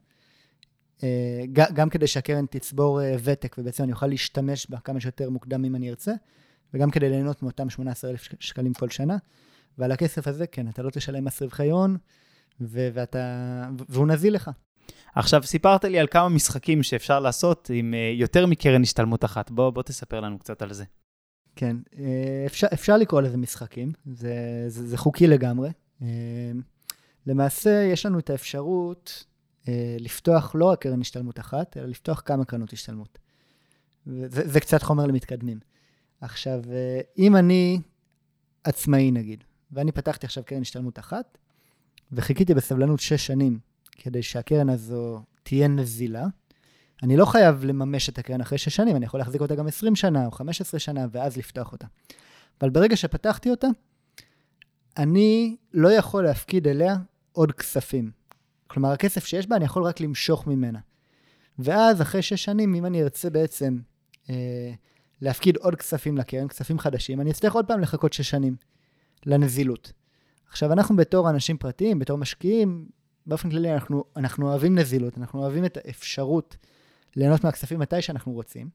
Uh, 0.98 1.02
גם 1.52 1.90
כדי 1.90 2.06
שהקרן 2.06 2.46
תצבור 2.46 3.00
uh, 3.00 3.04
ותק, 3.24 3.56
ובעצם 3.58 3.84
אני 3.84 3.92
אוכל 3.92 4.06
להשתמש 4.06 4.70
בה 4.70 4.78
כמה 4.78 5.00
שיותר 5.00 5.30
מוקדם 5.30 5.64
אם 5.64 5.76
אני 5.76 5.90
ארצה, 5.90 6.12
וגם 6.74 6.90
כדי 6.90 7.08
ליהנות 7.08 7.42
מאותם 7.42 7.70
18,000 7.70 8.28
שקלים 8.40 8.74
כל 8.74 8.90
שנה. 8.90 9.16
ועל 9.78 9.92
הכסף 9.92 10.26
הזה, 10.26 10.46
כן, 10.46 10.68
אתה 10.68 10.82
לא 10.82 10.90
תשלם 10.90 11.24
מס 11.24 11.42
רווחי 11.42 11.70
הון, 11.70 11.96
ואתה, 12.60 13.64
והוא 13.88 14.06
נזיל 14.06 14.34
לך. 14.34 14.50
עכשיו, 15.14 15.42
סיפרת 15.42 15.84
לי 15.84 15.98
על 15.98 16.06
כמה 16.06 16.28
משחקים 16.28 16.82
שאפשר 16.82 17.20
לעשות 17.20 17.70
עם 17.74 17.94
uh, 17.94 18.20
יותר 18.20 18.46
מקרן 18.46 18.82
השתלמות 18.82 19.24
אחת. 19.24 19.50
בוא, 19.50 19.70
בוא 19.70 19.82
תספר 19.82 20.20
לנו 20.20 20.38
קצת 20.38 20.62
על 20.62 20.72
זה. 20.72 20.84
כן, 21.56 21.76
אה, 21.98 22.42
אפשר, 22.46 22.66
אפשר 22.72 22.96
לקרוא 22.96 23.20
לזה 23.20 23.36
משחקים, 23.36 23.92
זה, 24.06 24.64
זה, 24.68 24.86
זה 24.86 24.98
חוקי 24.98 25.26
לגמרי. 25.26 25.70
אה, 26.02 26.06
למעשה, 27.26 27.88
יש 27.92 28.06
לנו 28.06 28.18
את 28.18 28.30
האפשרות 28.30 29.24
לפתוח 29.98 30.54
לא 30.54 30.64
רק 30.64 30.82
קרן 30.82 31.00
השתלמות 31.00 31.38
אחת, 31.38 31.76
אלא 31.76 31.86
לפתוח 31.86 32.22
כמה 32.24 32.44
קרנות 32.44 32.72
השתלמות. 32.72 33.18
וזה, 34.06 34.48
זה 34.48 34.60
קצת 34.60 34.82
חומר 34.82 35.06
למתקדמים. 35.06 35.60
עכשיו, 36.20 36.62
אם 37.18 37.36
אני 37.36 37.80
עצמאי 38.64 39.10
נגיד, 39.10 39.44
ואני 39.72 39.92
פתחתי 39.92 40.26
עכשיו 40.26 40.44
קרן 40.44 40.60
השתלמות 40.60 40.98
אחת, 40.98 41.38
וחיכיתי 42.12 42.54
בסבלנות 42.54 43.00
שש 43.00 43.26
שנים 43.26 43.58
כדי 43.98 44.22
שהקרן 44.22 44.68
הזו 44.68 45.20
תהיה 45.42 45.68
נזילה. 45.68 46.26
אני 47.02 47.16
לא 47.16 47.24
חייב 47.24 47.64
לממש 47.64 48.08
את 48.08 48.18
הקרן 48.18 48.40
אחרי 48.40 48.58
שש 48.58 48.76
שנים, 48.76 48.96
אני 48.96 49.04
יכול 49.04 49.20
להחזיק 49.20 49.40
אותה 49.40 49.54
גם 49.54 49.66
20 49.66 49.96
שנה 49.96 50.26
או 50.26 50.30
15 50.30 50.80
שנה 50.80 51.06
ואז 51.10 51.36
לפתוח 51.36 51.72
אותה. 51.72 51.86
אבל 52.60 52.70
ברגע 52.70 52.96
שפתחתי 52.96 53.50
אותה, 53.50 53.66
אני 54.96 55.56
לא 55.74 55.92
יכול 55.92 56.24
להפקיד 56.24 56.68
אליה 56.68 56.96
עוד 57.32 57.52
כספים. 57.52 58.10
כלומר, 58.66 58.92
הכסף 58.92 59.26
שיש 59.26 59.46
בה, 59.46 59.56
אני 59.56 59.64
יכול 59.64 59.82
רק 59.82 60.00
למשוך 60.00 60.46
ממנה. 60.46 60.78
ואז, 61.58 62.02
אחרי 62.02 62.22
שש 62.22 62.44
שנים, 62.44 62.74
אם 62.74 62.86
אני 62.86 63.02
ארצה 63.02 63.30
בעצם 63.30 63.78
אה, 64.30 64.72
להפקיד 65.20 65.56
עוד 65.56 65.74
כספים 65.74 66.18
לקרן, 66.18 66.48
כספים 66.48 66.78
חדשים, 66.78 67.20
אני 67.20 67.30
אצטרך 67.30 67.52
עוד 67.52 67.66
פעם 67.66 67.80
לחכות 67.80 68.12
שש 68.12 68.30
שנים 68.30 68.56
לנזילות. 69.26 69.92
עכשיו, 70.48 70.72
אנחנו 70.72 70.96
בתור 70.96 71.30
אנשים 71.30 71.56
פרטיים, 71.56 71.98
בתור 71.98 72.18
משקיעים, 72.18 72.88
באופן 73.26 73.50
כללי 73.50 73.74
אנחנו, 73.74 74.04
אנחנו 74.16 74.48
אוהבים 74.48 74.78
נזילות, 74.78 75.18
אנחנו 75.18 75.40
אוהבים 75.40 75.64
את 75.64 75.76
האפשרות 75.84 76.56
ליהנות 77.16 77.44
מהכספים 77.44 77.78
מתי 77.78 78.02
שאנחנו 78.02 78.32
רוצים. 78.32 78.68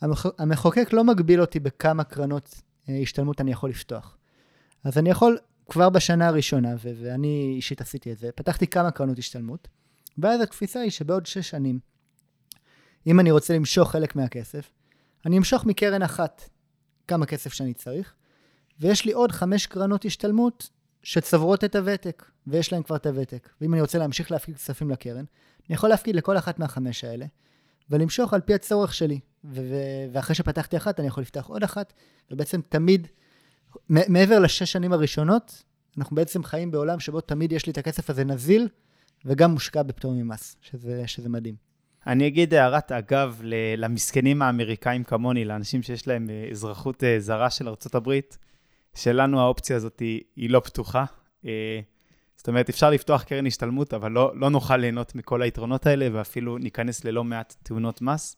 המח, 0.00 0.26
המחוקק 0.38 0.92
לא 0.92 1.04
מגביל 1.04 1.40
אותי 1.40 1.60
בכמה 1.60 2.04
קרנות 2.04 2.60
אה, 2.88 2.98
השתלמות 3.02 3.40
אני 3.40 3.52
יכול 3.52 3.70
לפתוח. 3.70 4.18
אז 4.84 4.98
אני 4.98 5.10
יכול 5.10 5.38
כבר 5.68 5.88
בשנה 5.88 6.28
הראשונה, 6.28 6.74
ו- 6.78 6.92
ואני 7.02 7.52
אישית 7.56 7.80
עשיתי 7.80 8.12
את 8.12 8.18
זה, 8.18 8.30
פתחתי 8.34 8.66
כמה 8.66 8.90
קרנות 8.90 9.18
השתלמות, 9.18 9.68
ואז 10.18 10.40
התפיסה 10.40 10.80
היא 10.80 10.90
שבעוד 10.90 11.26
שש 11.26 11.50
שנים, 11.50 11.78
אם 13.06 13.20
אני 13.20 13.30
רוצה 13.30 13.54
למשוך 13.54 13.90
חלק 13.90 14.16
מהכסף, 14.16 14.70
אני 15.26 15.38
אמשוך 15.38 15.64
מקרן 15.64 16.02
אחת 16.02 16.48
כמה 17.08 17.26
כסף 17.26 17.52
שאני 17.52 17.74
צריך, 17.74 18.14
ויש 18.80 19.04
לי 19.04 19.12
עוד 19.12 19.32
חמש 19.32 19.66
קרנות 19.66 20.04
השתלמות 20.04 20.70
שצברות 21.02 21.64
את 21.64 21.76
הוותק, 21.76 22.24
ויש 22.46 22.72
להן 22.72 22.82
כבר 22.82 22.96
את 22.96 23.06
הוותק. 23.06 23.48
ואם 23.60 23.74
אני 23.74 23.80
רוצה 23.80 23.98
להמשיך 23.98 24.30
להפקיד 24.30 24.56
כספים 24.56 24.90
לקרן, 24.90 25.24
אני 25.68 25.74
יכול 25.74 25.88
להפקיד 25.88 26.16
לכל 26.16 26.38
אחת 26.38 26.58
מהחמש 26.58 27.04
האלה, 27.04 27.26
ולמשוך 27.90 28.34
על 28.34 28.40
פי 28.40 28.54
הצורך 28.54 28.94
שלי. 28.94 29.20
ואחרי 30.12 30.34
שפתחתי 30.34 30.76
אחת, 30.76 31.00
אני 31.00 31.08
יכול 31.08 31.22
לפתוח 31.22 31.46
עוד 31.46 31.62
אחת, 31.64 31.92
ובעצם 32.30 32.60
תמיד, 32.68 33.06
מעבר 33.88 34.38
לשש 34.38 34.72
שנים 34.72 34.92
הראשונות, 34.92 35.62
אנחנו 35.98 36.16
בעצם 36.16 36.44
חיים 36.44 36.70
בעולם 36.70 37.00
שבו 37.00 37.20
תמיד 37.20 37.52
יש 37.52 37.66
לי 37.66 37.72
את 37.72 37.78
הכסף 37.78 38.10
הזה 38.10 38.24
נזיל, 38.24 38.68
וגם 39.24 39.50
מושקע 39.50 39.82
בפטור 39.82 40.12
ממס, 40.12 40.56
שזה, 40.60 41.02
שזה 41.06 41.28
מדהים. 41.28 41.54
אני 42.06 42.26
אגיד 42.26 42.54
הערת 42.54 42.92
אגב 42.92 43.40
למסכנים 43.76 44.42
האמריקאים 44.42 45.04
כמוני, 45.04 45.44
לאנשים 45.44 45.82
שיש 45.82 46.08
להם 46.08 46.30
אה, 46.30 46.48
אזרחות 46.50 47.04
אה, 47.04 47.20
זרה 47.20 47.50
של 47.50 47.68
ארה"ב, 47.68 48.12
שלנו 48.94 49.40
האופציה 49.40 49.76
הזאת 49.76 50.00
היא, 50.00 50.20
היא 50.36 50.50
לא 50.50 50.60
פתוחה. 50.60 51.04
אה, 51.46 51.80
זאת 52.36 52.48
אומרת, 52.48 52.68
אפשר 52.68 52.90
לפתוח 52.90 53.22
קרן 53.22 53.46
השתלמות, 53.46 53.94
אבל 53.94 54.12
לא, 54.12 54.32
לא 54.34 54.50
נוכל 54.50 54.76
ליהנות 54.76 55.14
מכל 55.14 55.42
היתרונות 55.42 55.86
האלה, 55.86 56.08
ואפילו 56.12 56.58
ניכנס 56.58 57.04
ללא 57.04 57.24
מעט 57.24 57.54
תאונות 57.62 58.02
מס. 58.02 58.36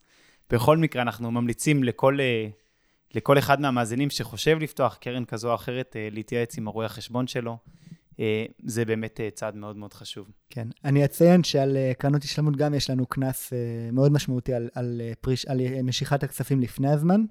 בכל 0.50 0.76
מקרה, 0.76 1.02
אנחנו 1.02 1.30
ממליצים 1.30 1.84
לכל, 1.84 2.20
אה, 2.20 2.48
לכל 3.14 3.38
אחד 3.38 3.60
מהמאזינים 3.60 4.10
שחושב 4.10 4.58
לפתוח 4.60 4.96
קרן 5.00 5.24
כזו 5.24 5.50
או 5.50 5.54
אחרת, 5.54 5.96
אה, 5.96 6.08
להתייעץ 6.12 6.58
עם 6.58 6.68
הרואה 6.68 6.86
החשבון 6.86 7.26
שלו. 7.26 7.58
זה 8.64 8.84
באמת 8.84 9.20
צעד 9.34 9.56
מאוד 9.56 9.76
מאוד 9.76 9.92
חשוב. 9.92 10.30
כן. 10.50 10.68
אני 10.84 11.04
אציין 11.04 11.44
שעל 11.44 11.76
קרנות 11.98 12.24
השתלמות 12.24 12.56
גם 12.56 12.74
יש 12.74 12.90
לנו 12.90 13.06
קנס 13.06 13.52
מאוד 13.92 14.12
משמעותי 14.12 14.54
על, 14.54 14.68
על, 14.74 15.00
פריש, 15.20 15.46
על 15.46 15.60
משיכת 15.82 16.22
הכספים 16.22 16.60
לפני 16.60 16.90
הזמן, 16.90 17.24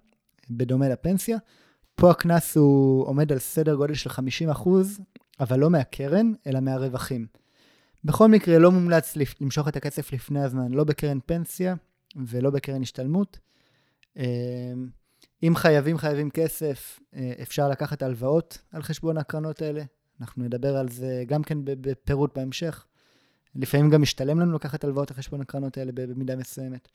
בדומה 0.49 0.89
לפנסיה. 0.89 1.37
פה 1.99 2.11
הקנס 2.11 2.57
הוא 2.57 3.07
עומד 3.07 3.31
על 3.31 3.39
סדר 3.39 3.75
גודל 3.75 3.93
של 3.93 4.09
50 4.09 4.49
אחוז, 4.49 4.99
אבל 5.39 5.59
לא 5.59 5.69
מהקרן, 5.69 6.33
אלא 6.47 6.59
מהרווחים. 6.59 7.27
בכל 8.03 8.27
מקרה, 8.27 8.59
לא 8.59 8.71
מומלץ 8.71 9.17
למשוך 9.41 9.67
את 9.67 9.75
הכסף 9.75 10.13
לפני 10.13 10.43
הזמן, 10.43 10.71
לא 10.71 10.83
בקרן 10.83 11.19
פנסיה 11.25 11.75
ולא 12.15 12.49
בקרן 12.49 12.81
השתלמות. 12.81 13.39
אמ, 14.17 14.23
אם 15.43 15.53
חייבים 15.55 15.97
חייבים 15.97 16.29
כסף, 16.29 16.99
אה, 17.15 17.33
אפשר 17.41 17.69
לקחת 17.69 18.01
הלוואות 18.01 18.57
על 18.71 18.81
חשבון 18.81 19.17
הקרנות 19.17 19.61
האלה. 19.61 19.83
אנחנו 20.21 20.43
נדבר 20.43 20.77
על 20.77 20.89
זה 20.89 21.23
גם 21.27 21.43
כן 21.43 21.57
בפירוט 21.63 22.37
בהמשך. 22.37 22.85
לפעמים 23.55 23.89
גם 23.89 24.01
משתלם 24.01 24.39
לנו 24.39 24.55
לקחת 24.55 24.83
הלוואות 24.83 25.11
על 25.11 25.17
חשבון 25.17 25.41
הקרנות 25.41 25.77
האלה 25.77 25.91
במידה 25.95 26.35
מסוימת. 26.35 26.87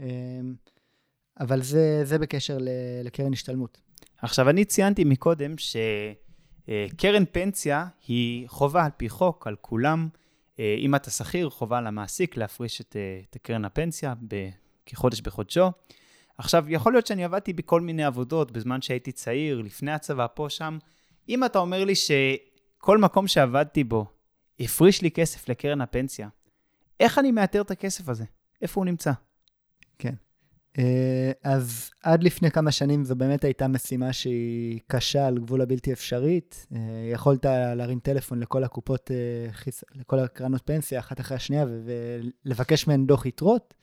אמ, 0.00 0.54
אבל 1.40 1.62
זה, 1.62 2.00
זה 2.04 2.18
בקשר 2.18 2.58
לקרן 3.04 3.32
השתלמות. 3.32 3.89
עכשיו, 4.22 4.50
אני 4.50 4.64
ציינתי 4.64 5.04
מקודם 5.04 5.54
שקרן 5.58 7.24
פנסיה 7.32 7.86
היא 8.08 8.48
חובה 8.48 8.84
על 8.84 8.90
פי 8.96 9.08
חוק, 9.08 9.46
על 9.46 9.56
כולם. 9.60 10.08
אה, 10.58 10.74
אם 10.78 10.94
אתה 10.94 11.10
שכיר, 11.10 11.50
חובה 11.50 11.78
על 11.78 11.86
המעסיק 11.86 12.36
להפריש 12.36 12.80
את, 12.80 12.96
אה, 12.96 13.20
את 13.30 13.36
קרן 13.42 13.64
הפנסיה 13.64 14.14
כחודש 14.86 15.20
בחודשו. 15.20 15.70
עכשיו, 16.38 16.64
יכול 16.68 16.92
להיות 16.92 17.06
שאני 17.06 17.24
עבדתי 17.24 17.52
בכל 17.52 17.80
מיני 17.80 18.04
עבודות 18.04 18.50
בזמן 18.50 18.82
שהייתי 18.82 19.12
צעיר, 19.12 19.60
לפני 19.60 19.92
הצבא, 19.92 20.26
פה, 20.34 20.46
שם. 20.48 20.78
אם 21.28 21.44
אתה 21.44 21.58
אומר 21.58 21.84
לי 21.84 21.94
שכל 21.94 22.98
מקום 22.98 23.28
שעבדתי 23.28 23.84
בו 23.84 24.06
הפריש 24.60 25.02
לי 25.02 25.10
כסף 25.10 25.48
לקרן 25.48 25.80
הפנסיה, 25.80 26.28
איך 27.00 27.18
אני 27.18 27.32
מאתר 27.32 27.60
את 27.60 27.70
הכסף 27.70 28.08
הזה? 28.08 28.24
איפה 28.62 28.80
הוא 28.80 28.86
נמצא? 28.86 29.12
אה, 30.78 31.32
אז 31.44 31.90
עד 32.02 32.22
לפני 32.24 32.50
כמה 32.50 32.72
שנים 32.72 33.04
זו 33.04 33.16
באמת 33.16 33.44
הייתה 33.44 33.68
משימה 33.68 34.12
שהיא 34.12 34.80
קשה 34.86 35.26
על 35.26 35.38
גבול 35.38 35.62
הבלתי 35.62 35.92
אפשרית. 35.92 36.66
אה, 36.74 36.78
יכולת 37.12 37.44
להרים 37.76 37.98
טלפון 38.00 38.40
לכל 38.40 38.64
הקופות, 38.64 39.10
אה, 39.10 39.70
לכל 39.94 40.18
הקרנות 40.18 40.62
פנסיה, 40.64 40.98
אחת 40.98 41.20
אחרי 41.20 41.36
השנייה, 41.36 41.66
ולבקש 42.44 42.88
מהן 42.88 43.06
דוח 43.06 43.26
יתרות. 43.26 43.74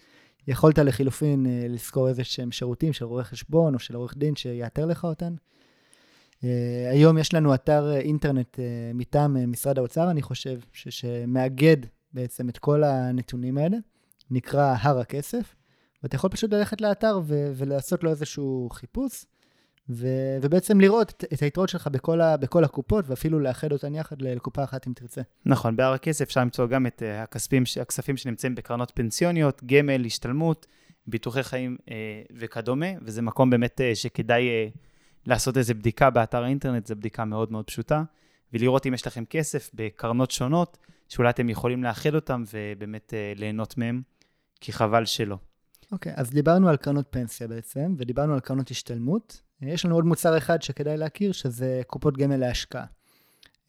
יכולת 0.47 0.79
לחילופין 0.79 1.45
לשכור 1.69 2.09
איזה 2.09 2.23
שהם 2.23 2.51
שירותים 2.51 2.93
של 2.93 3.05
רואה 3.05 3.23
חשבון 3.23 3.73
או 3.73 3.79
של 3.79 3.95
עורך 3.95 4.17
דין 4.17 4.35
שיאתר 4.35 4.85
לך 4.85 5.03
אותן. 5.03 5.33
היום 6.91 7.17
יש 7.17 7.33
לנו 7.33 7.53
אתר 7.53 7.95
אינטרנט 7.95 8.59
מטעם 8.93 9.51
משרד 9.51 9.77
האוצר, 9.77 10.11
אני 10.11 10.21
חושב, 10.21 10.59
שמאגד 10.71 11.77
בעצם 12.13 12.49
את 12.49 12.57
כל 12.57 12.83
הנתונים 12.83 13.57
האלה, 13.57 13.77
נקרא 14.31 14.75
הר 14.79 14.99
הכסף. 14.99 15.55
ואתה 16.03 16.15
יכול 16.15 16.29
פשוט 16.29 16.53
ללכת 16.53 16.81
לאתר 16.81 17.19
ו- 17.23 17.51
ולעשות 17.55 18.03
לו 18.03 18.09
איזשהו 18.09 18.69
חיפוש, 18.71 19.25
ו- 19.89 20.37
ובעצם 20.41 20.81
לראות 20.81 21.09
את, 21.09 21.23
את 21.33 21.39
היתרות 21.39 21.69
שלך 21.69 21.87
בכל, 21.87 22.21
ה- 22.21 22.37
בכל 22.37 22.63
הקופות, 22.63 23.05
ואפילו 23.07 23.39
לאחד 23.39 23.71
אותן 23.71 23.95
יחד 23.95 24.21
לקופה 24.21 24.63
אחת 24.63 24.87
אם 24.87 24.93
תרצה. 24.93 25.21
נכון, 25.45 25.75
בהר 25.75 25.93
הכסף 25.93 26.25
אפשר 26.25 26.41
למצוא 26.41 26.67
גם 26.67 26.87
את 26.87 27.01
uh, 27.01 27.23
הכספים, 27.23 27.63
הכספים 27.81 28.17
שנמצאים 28.17 28.55
בקרנות 28.55 28.91
פנסיוניות, 28.95 29.61
גמל, 29.65 30.05
השתלמות, 30.05 30.67
ביטוחי 31.07 31.43
חיים 31.43 31.77
uh, 31.79 31.89
וכדומה, 32.35 32.85
וזה 33.01 33.21
מקום 33.21 33.49
באמת 33.49 33.81
uh, 33.81 33.95
שכדאי 33.95 34.47
uh, 34.47 34.77
לעשות 35.25 35.57
איזו 35.57 35.75
בדיקה 35.75 36.09
באתר 36.09 36.43
האינטרנט, 36.43 36.87
זו 36.87 36.95
בדיקה 36.95 37.25
מאוד 37.25 37.51
מאוד 37.51 37.65
פשוטה, 37.65 38.03
ולראות 38.53 38.87
אם 38.87 38.93
יש 38.93 39.07
לכם 39.07 39.25
כסף 39.25 39.71
בקרנות 39.73 40.31
שונות, 40.31 40.77
שאולי 41.09 41.29
אתם 41.29 41.49
יכולים 41.49 41.83
לאחד 41.83 42.15
אותם 42.15 42.43
ובאמת 42.53 43.13
uh, 43.13 43.39
ליהנות 43.39 43.77
מהם, 43.77 44.01
כי 44.61 44.73
חבל 44.73 45.05
שלא. 45.05 45.37
אוקיי, 45.91 46.13
okay, 46.13 46.19
אז 46.19 46.29
דיברנו 46.29 46.69
על 46.69 46.77
קרנות 46.77 47.05
פנסיה 47.09 47.47
בעצם, 47.47 47.95
ודיברנו 47.97 48.33
על 48.33 48.39
קרנות 48.39 48.71
השתלמות. 48.71 49.41
יש 49.61 49.85
לנו 49.85 49.95
עוד 49.95 50.05
מוצר 50.05 50.37
אחד 50.37 50.61
שכדאי 50.61 50.97
להכיר, 50.97 51.31
שזה 51.31 51.81
קופות 51.87 52.17
גמל 52.17 52.35
להשקעה. 52.35 52.85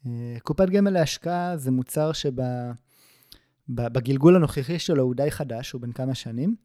אה, 0.05 0.37
קופת 0.43 0.69
גמל 0.69 0.91
להשקעה 0.91 1.57
זה 1.57 1.71
מוצר 1.71 2.11
שבגלגול 3.69 4.35
הנוכחי 4.35 4.79
שלו 4.79 5.03
הוא 5.03 5.15
די 5.15 5.31
חדש, 5.31 5.71
הוא 5.71 5.81
בן 5.81 5.91
כמה 5.91 6.15
שנים, 6.15 6.55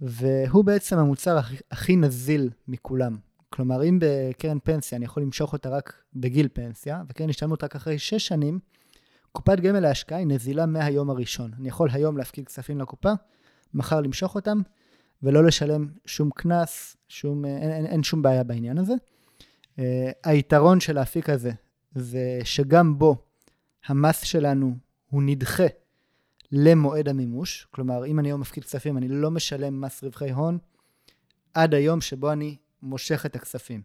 והוא 0.00 0.64
בעצם 0.64 0.98
המוצר 0.98 1.38
הכי, 1.70 1.96
נזיל 1.96 2.50
מכולם. 2.68 3.16
כלומר, 3.50 3.84
אם 3.84 3.98
בקרן 4.00 4.58
פנסיה 4.64 4.96
אני 4.96 5.04
יכול 5.04 5.22
למשוך 5.22 5.52
אותה 5.52 5.68
רק 5.68 6.02
בגיל 6.14 6.48
פנסיה, 6.52 7.02
וקרן 7.08 7.30
השתלמות 7.30 7.64
רק 7.64 7.76
אחרי 7.76 7.98
6 7.98 8.14
שנים, 8.26 8.58
קופת 9.32 9.60
גמל 9.60 9.80
להשקעה 9.80 10.18
היא 10.18 10.26
נזילה 10.26 10.66
מהיום 10.66 11.10
הראשון. 11.10 11.50
אני 11.58 11.68
יכול 11.68 11.88
היום 11.92 12.16
להפקיד 12.16 12.46
כספים 12.46 12.78
לקופה, 12.78 13.12
מחר 13.74 14.00
למשוך 14.00 14.34
אותם, 14.34 14.60
ולא 15.22 15.44
לשלם 15.44 15.88
שום 16.06 16.30
קנס, 16.30 16.96
שום, 17.08 17.44
אין, 17.44 17.70
אין, 17.70 17.86
אין 17.86 18.02
שום 18.02 18.22
בעיה 18.22 18.42
בעניין 18.44 18.78
הזה. 18.78 18.94
Uh, 19.76 19.82
היתרון 20.24 20.80
של 20.80 20.98
האפיק 20.98 21.30
הזה 21.30 21.52
זה 21.94 22.38
שגם 22.44 22.98
בו 22.98 23.16
המס 23.86 24.20
שלנו 24.20 24.76
הוא 25.10 25.22
נדחה 25.22 25.66
למועד 26.52 27.08
המימוש, 27.08 27.66
כלומר 27.70 28.06
אם 28.06 28.18
אני 28.18 28.28
היום 28.28 28.40
מפקיד 28.40 28.64
כספים 28.64 28.98
אני 28.98 29.08
לא 29.08 29.30
משלם 29.30 29.80
מס 29.80 30.04
רווחי 30.04 30.30
הון 30.30 30.58
עד 31.54 31.74
היום 31.74 32.00
שבו 32.00 32.32
אני 32.32 32.56
מושך 32.82 33.26
את 33.26 33.36
הכספים. 33.36 33.82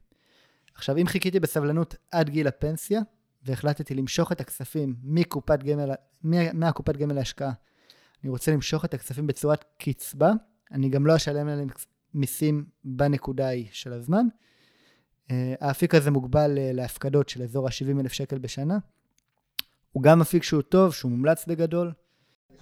עכשיו 0.76 0.98
אם 0.98 1.08
חיכיתי 1.08 1.40
בסבלנות 1.40 1.96
עד 2.12 2.30
גיל 2.30 2.48
הפנסיה 2.48 3.02
והחלטתי 3.44 3.96
למשוך 3.96 4.32
את 4.32 4.42
הכספים 4.42 4.96
מקופת 5.04 5.64
גמל, 5.64 5.92
מהקופת 6.54 6.98
גמל 6.98 7.14
להשקעה, 7.14 7.52
אני 8.24 8.30
רוצה 8.30 8.52
למשוך 8.52 8.86
את 8.86 8.94
הכספים 8.94 9.28
בצורת 9.28 9.66
קצבה, 9.78 10.32
אני 10.76 10.90
גם 10.90 11.08
לא 11.08 11.16
אשלם 11.16 11.48
עליהם 11.48 11.68
מיסים 12.14 12.66
בנקודה 12.84 13.48
ההיא 13.48 13.68
של 13.72 13.94
הזמן. 13.94 14.26
אה, 15.32 15.54
האפיק 15.62 15.96
הזה 15.96 16.12
מוגבל 16.12 16.58
אה, 16.58 16.72
להפקדות 16.74 17.30
של 17.30 17.44
אזור 17.44 17.68
ה-70 17.68 18.00
אלף 18.00 18.14
שקל 18.14 18.38
בשנה. 18.38 18.78
הוא 19.92 20.04
גם 20.04 20.22
אפיק 20.22 20.44
שהוא 20.44 20.62
טוב, 20.62 20.94
שהוא 20.94 21.12
מומלץ 21.12 21.46
בגדול. 21.46 21.92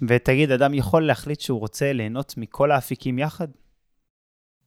ותגיד, 0.08 0.52
אדם 0.52 0.74
יכול 0.74 1.08
להחליט 1.08 1.40
שהוא 1.40 1.60
רוצה 1.60 1.94
ליהנות 1.94 2.34
מכל 2.38 2.72
האפיקים 2.72 3.20
יחד? 3.20 3.48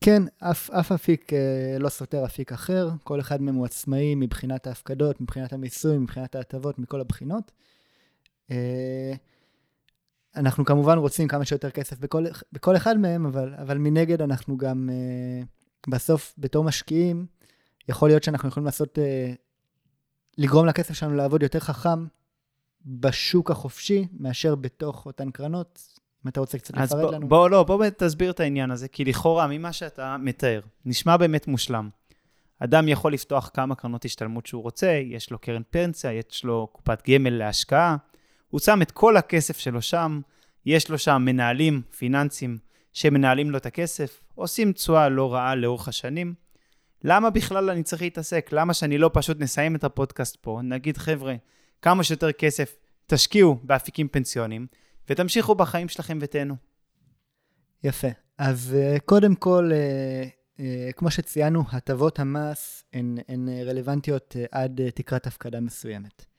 כן, 0.00 0.22
אף, 0.38 0.70
אף 0.70 0.92
אפיק 0.92 1.32
אה, 1.32 1.76
לא 1.80 1.88
סותר 1.88 2.24
אפיק 2.24 2.52
אחר, 2.52 2.88
כל 3.04 3.20
אחד 3.20 3.42
מהם 3.42 3.54
הוא 3.54 3.64
עצמאי 3.64 4.14
מבחינת 4.14 4.66
ההפקדות, 4.66 5.20
מבחינת 5.20 5.52
המיסוי, 5.52 5.98
מבחינת 5.98 6.35
ההטבות, 6.35 6.78
מכל 6.78 7.00
הבחינות. 7.00 7.52
אה, 8.50 9.12
אנחנו 10.37 10.64
כמובן 10.64 10.99
רוצים 10.99 11.29
כמה 11.29 11.44
שיותר 11.44 11.70
כסף 11.70 11.99
בכל, 11.99 12.25
בכל 12.53 12.77
אחד 12.77 12.99
מהם, 12.99 13.27
אבל, 13.27 13.55
אבל 13.62 13.79
מנגד 13.79 14.22
אנחנו 14.22 14.57
גם 14.57 14.90
uh, 14.92 15.90
בסוף, 15.90 16.35
בתור 16.38 16.64
משקיעים, 16.64 17.27
יכול 17.88 18.09
להיות 18.09 18.22
שאנחנו 18.22 18.49
יכולים 18.49 18.64
לעשות, 18.64 18.99
uh, 18.99 19.37
לגרום 20.38 20.66
לכסף 20.66 20.94
שלנו 20.94 21.14
לעבוד 21.14 21.42
יותר 21.42 21.61
חכם 21.61 22.07
בשוק 22.87 23.51
החופשי, 23.51 24.09
מאשר 24.18 24.55
בתוך 24.55 25.07
אותן 25.07 25.31
קרנות. 25.31 25.99
אם 26.25 26.29
אתה 26.29 26.40
רוצה 26.40 26.59
קצת 26.59 26.77
לפרט 26.77 27.01
בוא, 27.01 27.12
לנו. 27.12 27.29
בוא, 27.29 27.51
לא, 27.51 27.62
בוא 27.64 27.85
תסביר 27.96 28.31
את 28.31 28.40
העניין 28.40 28.70
הזה, 28.70 28.88
כי 28.88 29.05
לכאורה, 29.05 29.46
ממה 29.46 29.72
שאתה 29.72 30.16
מתאר, 30.18 30.61
נשמע 30.85 31.16
באמת 31.16 31.46
מושלם. 31.46 31.88
אדם 32.59 32.88
יכול 32.88 33.12
לפתוח 33.12 33.51
כמה 33.55 33.75
קרנות 33.75 34.05
השתלמות 34.05 34.46
שהוא 34.46 34.62
רוצה, 34.62 35.01
יש 35.05 35.31
לו 35.31 35.38
קרן 35.38 35.62
פנסיה, 35.70 36.12
יש 36.12 36.44
לו 36.44 36.68
קופת 36.72 37.03
גמל 37.11 37.31
להשקעה, 37.31 37.96
הוא 38.57 38.61
שם 38.61 38.83
את 38.83 38.90
כל 38.90 39.16
הכסף 39.16 39.59
שלו 39.59 39.83
שם, 39.83 40.21
יש 40.66 40.90
לו 40.90 40.99
שם 40.99 41.23
מנהלים 41.25 41.83
פיננסיים 41.99 42.59
שמנהלים 42.92 43.51
לו 43.51 43.59
את 43.59 43.66
הכסף, 43.66 44.21
עושים 44.35 44.73
תשואה 44.73 45.09
לא 45.09 45.35
רעה 45.35 45.55
לאורך 45.55 45.88
השנים. 45.88 46.35
למה 47.05 47.31
בכלל 47.31 47.71
אני 47.71 47.83
צריך 47.83 48.03
להתעסק? 48.03 48.49
למה 48.53 48.75
שאני 48.75 48.99
לא 48.99 49.11
פשוט 49.12 49.40
נסיים 49.40 49.77
את 49.77 49.85
הפודקאסט 49.85 50.37
פה, 50.40 50.61
נגיד, 50.64 50.97
חבר'ה, 50.97 51.35
כמה 51.83 52.05
שיותר 52.05 52.33
כסף 52.33 52.77
תשקיעו 53.07 53.59
באפיקים 53.62 54.09
פנסיונים, 54.09 54.66
ותמשיכו 55.11 55.55
בחיים 55.55 55.88
שלכם 55.88 56.19
ותהנו. 56.21 56.55
יפה. 57.85 58.09
אז 58.38 58.77
uh, 58.77 59.01
קודם 59.01 59.35
כל, 59.35 59.71
uh, 59.73 60.59
uh, 60.59 60.62
כמו 60.97 61.11
שציינו, 61.11 61.62
הטבות 61.73 62.19
המס 62.19 62.85
הן, 62.92 63.19
הן 63.29 63.49
רלוונטיות 63.49 64.37
עד 64.51 64.81
תקרת 64.95 65.27
הפקדה 65.27 65.61
מסוימת. 65.61 66.36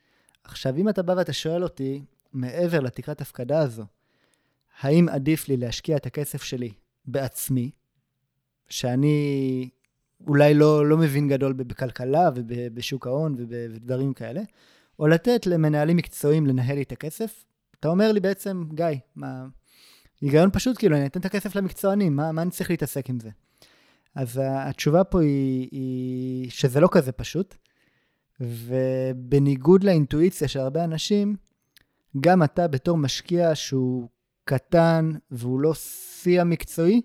עכשיו, 0.48 0.78
אם 0.78 0.90
אתה 0.90 1.02
בא 1.02 1.14
ואתה 1.18 1.34
שואל 1.34 1.64
אותי, 1.64 2.02
מעבר 2.34 2.80
לתקרת 2.80 3.22
הפקדה 3.22 3.60
הזו, 3.60 3.84
האם 4.82 5.10
עדיף 5.10 5.48
לי 5.48 5.58
להשקיע 5.58 5.98
את 5.98 6.06
הכסף 6.06 6.44
שלי 6.44 6.72
בעצמי, 7.06 7.72
שאני 8.70 9.70
אולי 10.28 10.54
לא, 10.54 10.90
לא 10.90 10.98
מבין 10.98 11.28
גדול 11.28 11.54
בכלכלה 11.54 12.30
ובשוק 12.36 13.08
ההון 13.08 13.36
ובדברים 13.38 14.14
כאלה, 14.14 14.42
או 15.00 15.08
לתת 15.08 15.46
למנהלים 15.46 15.98
מקצועיים 15.98 16.48
לנהל 16.48 16.76
לי 16.76 16.82
את 16.82 16.92
הכסף? 16.92 17.44
אתה 17.80 17.88
אומר 17.88 18.12
לי 18.12 18.20
בעצם, 18.20 18.64
גיא, 18.74 18.86
מה... 19.16 19.48
היגיון 20.22 20.50
פשוט, 20.54 20.78
כאילו, 20.78 20.98
אני 20.98 21.06
אתן 21.06 21.20
את 21.20 21.26
הכסף 21.26 21.56
למקצוענים, 21.56 22.16
מה, 22.16 22.32
מה 22.32 22.42
אני 22.42 22.52
צריך 22.52 22.70
להתעסק 22.70 23.10
עם 23.10 23.20
זה? 23.20 23.30
אז 24.16 24.42
התשובה 24.44 25.04
פה 25.04 25.22
היא, 25.22 25.70
היא 25.72 26.50
שזה 26.52 26.80
לא 26.80 26.90
כזה 26.92 27.12
פשוט. 27.12 27.56
ובניגוד 28.40 29.84
לאינטואיציה 29.84 30.48
של 30.48 30.60
הרבה 30.60 30.84
אנשים, 30.84 31.36
גם 32.20 32.44
אתה 32.44 32.68
בתור 32.68 32.98
משקיע 32.98 33.56
שהוא 33.56 34.08
קטן 34.46 35.12
והוא 35.32 35.60
לא 35.62 35.74
שיא 35.74 36.42
המקצועי, 36.42 37.02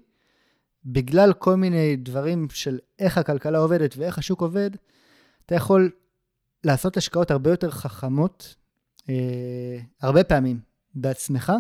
בגלל 0.84 1.32
כל 1.32 1.54
מיני 1.54 1.96
דברים 1.96 2.46
של 2.50 2.78
איך 2.98 3.18
הכלכלה 3.18 3.58
עובדת 3.58 3.94
ואיך 3.96 4.18
השוק 4.18 4.40
עובד, 4.40 4.70
אתה 5.46 5.54
יכול 5.54 5.90
לעשות 6.64 6.96
השקעות 6.96 7.30
הרבה 7.30 7.50
יותר 7.50 7.70
חכמות, 7.70 8.54
אה, 9.08 9.78
הרבה 10.02 10.24
פעמים 10.24 10.60
בעצמך, 10.94 11.52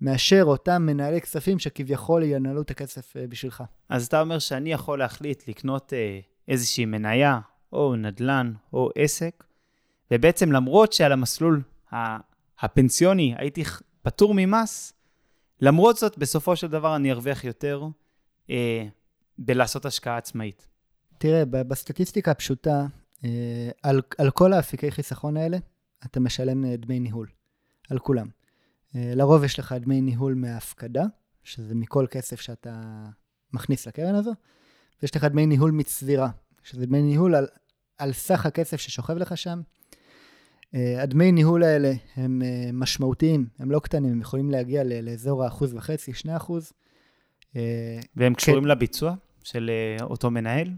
מאשר 0.00 0.42
אותם 0.46 0.82
מנהלי 0.86 1.20
כספים 1.20 1.58
שכביכול 1.58 2.22
ינהלו 2.22 2.62
את 2.62 2.70
הכסף 2.70 3.16
אה, 3.16 3.26
בשבילך. 3.26 3.64
אז 3.88 4.06
אתה 4.06 4.20
אומר 4.20 4.38
שאני 4.38 4.72
יכול 4.72 4.98
להחליט 4.98 5.48
לקנות 5.48 5.92
אה, 5.92 6.20
איזושהי 6.48 6.84
מניה 6.84 7.40
או 7.76 7.96
נדל"ן 7.96 8.52
או 8.72 8.90
עסק, 8.94 9.44
ובעצם 10.10 10.52
למרות 10.52 10.92
שעל 10.92 11.12
המסלול 11.12 11.62
הפנסיוני 12.60 13.34
הייתי 13.38 13.64
פטור 14.02 14.32
ממס, 14.36 14.92
למרות 15.60 15.96
זאת, 15.96 16.18
בסופו 16.18 16.56
של 16.56 16.66
דבר 16.66 16.96
אני 16.96 17.12
ארוויח 17.12 17.44
יותר 17.44 17.82
אה, 18.50 18.86
בלעשות 19.38 19.86
השקעה 19.86 20.16
עצמאית. 20.16 20.68
תראה, 21.18 21.44
בסטטיסטיקה 21.44 22.30
הפשוטה, 22.30 22.86
אה, 23.24 23.70
על, 23.82 24.02
על 24.18 24.30
כל 24.30 24.52
האפיקי 24.52 24.90
חיסכון 24.90 25.36
האלה, 25.36 25.58
אתה 26.04 26.20
משלם 26.20 26.64
אה, 26.64 26.76
דמי 26.76 27.00
ניהול, 27.00 27.26
על 27.90 27.98
כולם. 27.98 28.26
אה, 28.96 29.12
לרוב 29.14 29.44
יש 29.44 29.58
לך 29.58 29.74
דמי 29.80 30.00
ניהול 30.00 30.34
מההפקדה, 30.34 31.04
שזה 31.44 31.74
מכל 31.74 32.06
כסף 32.10 32.40
שאתה 32.40 33.04
מכניס 33.52 33.86
לקרן 33.86 34.14
הזו, 34.14 34.32
ויש 35.02 35.16
לך 35.16 35.24
דמי 35.24 35.46
ניהול 35.46 35.70
מצבירה, 35.70 36.28
שזה 36.62 36.86
דמי 36.86 37.02
ניהול 37.02 37.34
על, 37.34 37.46
על 37.98 38.12
סך 38.12 38.46
הכסף 38.46 38.80
ששוכב 38.80 39.16
לך 39.16 39.36
שם. 39.36 39.60
הדמי 40.72 41.32
ניהול 41.32 41.62
האלה 41.62 41.92
הם 42.16 42.42
משמעותיים, 42.72 43.46
הם 43.58 43.70
לא 43.70 43.78
קטנים, 43.78 44.12
הם 44.12 44.20
יכולים 44.20 44.50
להגיע 44.50 44.82
לאזור 44.84 45.44
האחוז 45.44 45.74
וחצי, 45.74 46.14
שני 46.14 46.36
אחוז. 46.36 46.72
והם 48.16 48.34
קשורים 48.34 48.62
כן. 48.62 48.68
לביצוע 48.68 49.14
של 49.44 49.70
אותו 50.02 50.30
מנהל? 50.30 50.68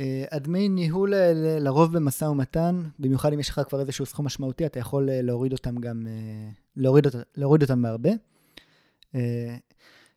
אה, 0.00 0.24
הדמי 0.30 0.68
ניהול 0.68 1.14
האלה 1.14 1.58
לרוב 1.58 1.92
במשא 1.92 2.24
ומתן, 2.24 2.82
במיוחד 2.98 3.32
אם 3.32 3.40
יש 3.40 3.48
לך 3.48 3.60
כבר 3.68 3.80
איזשהו 3.80 4.06
סכום 4.06 4.26
משמעותי, 4.26 4.66
אתה 4.66 4.78
יכול 4.78 5.10
אה, 5.10 5.22
להוריד 5.22 5.52
אותם 5.52 5.78
גם, 5.78 6.06
אה, 6.06 6.50
להוריד, 6.76 7.06
להוריד 7.36 7.62
אותם 7.62 7.82
בהרבה. 7.82 8.10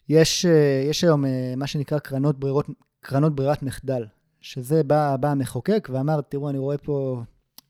יש, 0.09 0.45
יש 0.89 1.03
היום 1.03 1.23
מה 1.57 1.67
שנקרא 1.67 1.99
קרנות, 1.99 2.39
ברירות, 2.39 2.65
קרנות 2.99 3.35
ברירת 3.35 3.63
מחדל, 3.63 4.05
שזה 4.45 4.83
בא, 4.83 5.15
בא 5.19 5.31
המחוקק 5.31 5.89
ואמר, 5.91 6.21
תראו, 6.21 6.49
אני 6.49 6.57
רואה 6.57 6.77
פה 6.77 7.21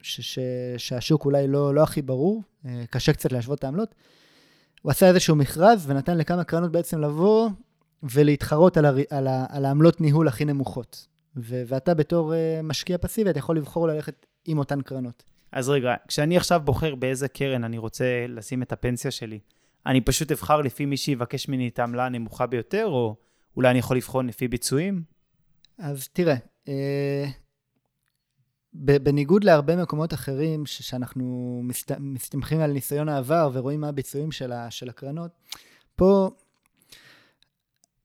ש, 0.01 0.21
ש, 0.21 0.39
שהשוק 0.77 1.25
אולי 1.25 1.47
לא, 1.47 1.75
לא 1.75 1.83
הכי 1.83 2.01
ברור, 2.01 2.43
קשה 2.89 3.13
קצת 3.13 3.31
להשוות 3.31 3.59
את 3.59 3.63
העמלות. 3.63 3.95
הוא 4.81 4.91
עשה 4.91 5.07
איזשהו 5.07 5.35
מכרז 5.35 5.89
ונתן 5.89 6.17
לכמה 6.17 6.43
קרנות 6.43 6.71
בעצם 6.71 7.01
לבוא 7.01 7.49
ולהתחרות 8.03 8.77
על, 8.77 8.85
הר, 8.85 8.95
על, 9.09 9.27
על 9.49 9.65
העמלות 9.65 10.01
ניהול 10.01 10.27
הכי 10.27 10.45
נמוכות. 10.45 11.07
ו- 11.37 11.63
ואתה 11.67 11.93
בתור 11.93 12.33
uh, 12.33 12.63
משקיע 12.63 12.97
פסיבי, 12.97 13.29
אתה 13.29 13.39
יכול 13.39 13.57
לבחור 13.57 13.87
ללכת 13.87 14.25
עם 14.45 14.57
אותן 14.57 14.81
קרנות. 14.81 15.23
אז 15.51 15.69
רגע, 15.69 15.95
כשאני 16.07 16.37
עכשיו 16.37 16.61
בוחר 16.65 16.95
באיזה 16.95 17.27
קרן 17.27 17.63
אני 17.63 17.77
רוצה 17.77 18.25
לשים 18.29 18.61
את 18.61 18.71
הפנסיה 18.71 19.11
שלי, 19.11 19.39
אני 19.85 20.01
פשוט 20.01 20.31
אבחר 20.31 20.61
לפי 20.61 20.85
מי 20.85 20.97
שיבקש 20.97 21.49
ממני 21.49 21.67
את 21.67 21.79
העמלה 21.79 22.05
הנמוכה 22.05 22.45
ביותר, 22.45 22.85
או 22.85 23.15
אולי 23.55 23.69
אני 23.69 23.79
יכול 23.79 23.97
לבחון 23.97 24.27
לפי 24.27 24.47
ביצועים? 24.47 25.03
אז 25.77 26.07
תראה, 26.07 26.33
אה, 26.33 26.54
בניגוד 28.73 29.43
להרבה 29.43 29.75
מקומות 29.75 30.13
אחרים, 30.13 30.65
ש- 30.65 30.81
שאנחנו 30.89 31.61
מסת- 31.63 31.99
מסתמכים 31.99 32.59
על 32.59 32.71
ניסיון 32.71 33.09
העבר 33.09 33.49
ורואים 33.53 33.81
מה 33.81 33.89
הביצועים 33.89 34.31
של, 34.31 34.51
ה- 34.51 34.71
של 34.71 34.89
הקרנות, 34.89 35.31
פה 35.95 36.29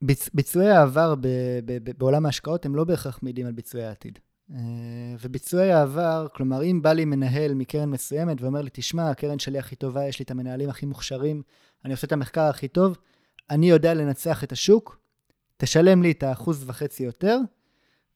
ביצ, 0.02 0.30
ביצועי 0.34 0.70
העבר 0.70 1.14
ב, 1.14 1.26
ב, 1.64 1.78
ב, 1.84 1.90
בעולם 1.98 2.26
ההשקעות 2.26 2.66
הם 2.66 2.76
לא 2.76 2.84
בהכרח 2.84 3.18
מעידים 3.22 3.46
על 3.46 3.52
ביצועי 3.52 3.84
העתיד. 3.84 4.18
אה, 4.54 4.58
וביצועי 5.20 5.72
העבר, 5.72 6.26
כלומר, 6.34 6.62
אם 6.62 6.82
בא 6.82 6.92
לי 6.92 7.04
מנהל 7.04 7.54
מקרן 7.54 7.90
מסוימת 7.90 8.40
ואומר 8.40 8.62
לי, 8.62 8.70
תשמע, 8.72 9.10
הקרן 9.10 9.38
שלי 9.38 9.58
הכי 9.58 9.76
טובה, 9.76 10.04
יש 10.06 10.18
לי 10.18 10.22
את 10.22 10.30
המנהלים 10.30 10.70
הכי 10.70 10.86
מוכשרים, 10.86 11.42
אני 11.84 11.92
עושה 11.92 12.06
את 12.06 12.12
המחקר 12.12 12.42
הכי 12.42 12.68
טוב, 12.68 12.98
אני 13.50 13.70
יודע 13.70 13.94
לנצח 13.94 14.44
את 14.44 14.52
השוק, 14.52 15.00
תשלם 15.56 16.02
לי 16.02 16.10
את 16.10 16.22
האחוז 16.22 16.64
וחצי 16.66 17.02
יותר, 17.02 17.38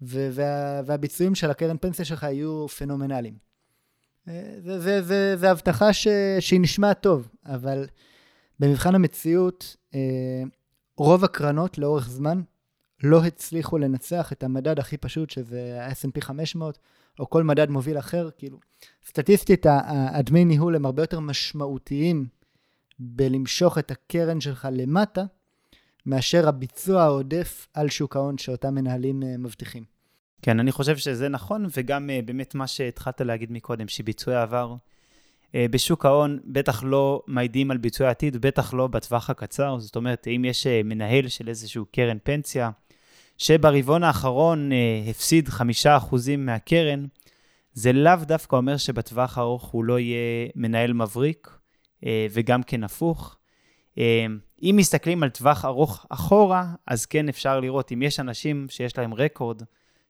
וה, 0.01 0.83
והביצועים 0.87 1.35
של 1.35 1.51
הקרן 1.51 1.77
פנסיה 1.81 2.05
שלך 2.05 2.23
יהיו 2.23 2.69
פנומנליים. 2.69 3.35
אה, 4.29 4.57
זה 5.37 5.51
הבטחה 5.51 5.93
ש, 5.93 6.09
שהיא 6.41 6.61
נשמעת 6.61 7.01
טוב, 7.01 7.29
אבל 7.47 7.87
במבחן 8.61 8.95
המציאות, 8.95 9.77
אה, 9.95 10.43
רוב 10.97 11.25
הקרנות 11.25 11.79
לאורך 11.79 12.09
זמן 12.09 12.43
לא 13.03 13.25
הצליחו 13.25 13.79
לנצח 13.79 14.33
את 14.33 14.43
המדד 14.43 14.79
הכי 14.79 14.97
פשוט, 14.97 15.31
שזה 15.31 15.79
ה-S&P 15.83 16.21
500, 16.21 16.79
או 17.19 17.31
כל 17.31 17.43
מדד 17.43 17.71
מוביל 17.71 17.99
אחר, 17.99 18.31
כאילו, 18.39 18.59
סטטיסטית, 19.07 19.67
הדמי 19.89 20.45
ניהול 20.45 20.77
הם 20.77 20.87
הרבה 20.87 21.03
יותר 21.03 21.21
משמעותיים 21.21 22.27
בלמשוך 22.99 23.79
את 23.79 23.91
הקרן 23.91 24.41
שלך 24.41 24.69
למטה, 24.73 25.25
מאשר 26.07 26.49
הביצוע 26.49 27.03
העודף 27.03 27.69
על 27.75 27.89
שוק 27.89 28.17
ההון 28.17 28.39
שאותם 28.39 28.75
מנהלים 28.75 29.23
אה, 29.23 29.37
מבטיחים. 29.39 29.85
כן, 30.43 30.61
אני 30.61 30.73
חושב 30.73 30.97
שזה 30.97 31.29
נכון, 31.29 31.67
וגם 31.77 32.11
אה, 32.11 32.21
באמת 32.25 32.55
מה 32.55 32.67
שהתחלת 32.67 33.21
להגיד 33.21 33.53
מקודם, 33.53 33.89
שביצועי 33.89 34.37
העבר 34.37 34.75
אה, 35.55 35.67
בשוק 35.71 36.07
ההון 36.07 36.39
בטח 36.45 36.83
לא 36.85 37.23
מעידים 37.27 37.71
על 37.71 37.77
ביצועי 37.77 38.11
עתיד, 38.11 38.37
בטח 38.37 38.75
לא 38.75 38.87
בטווח 38.87 39.31
הקצר. 39.31 39.79
זאת 39.79 39.97
אומרת, 39.97 40.27
אם 40.37 40.45
יש 40.45 40.67
מנהל 40.67 41.29
של 41.29 41.49
איזשהו 41.49 41.85
קרן 41.93 42.17
פנסיה, 42.23 42.71
שברבעון 43.39 44.03
האחרון 44.03 44.71
הפסיד 45.11 45.49
5% 45.49 45.61
מהקרן, 46.39 47.05
זה 47.73 47.93
לאו 47.93 48.17
דווקא 48.23 48.57
אומר 48.57 48.77
שבטווח 48.77 49.39
הארוך 49.39 49.65
הוא 49.65 49.85
לא 49.85 49.99
יהיה 49.99 50.49
מנהל 50.57 50.93
מבריק, 50.93 51.59
וגם 52.31 52.63
כן 52.63 52.85
הפוך. 52.85 53.37
אם 53.99 54.75
מסתכלים 54.79 55.23
על 55.23 55.29
טווח 55.29 55.65
ארוך 55.65 56.07
אחורה, 56.09 56.67
אז 56.87 57.07
כן 57.07 57.29
אפשר 57.29 57.61
לראות 57.61 57.93
אם 57.93 58.03
יש 58.03 58.21
אנשים 58.21 58.67
שיש 58.69 58.99
להם 58.99 59.15
רקורד 59.15 59.63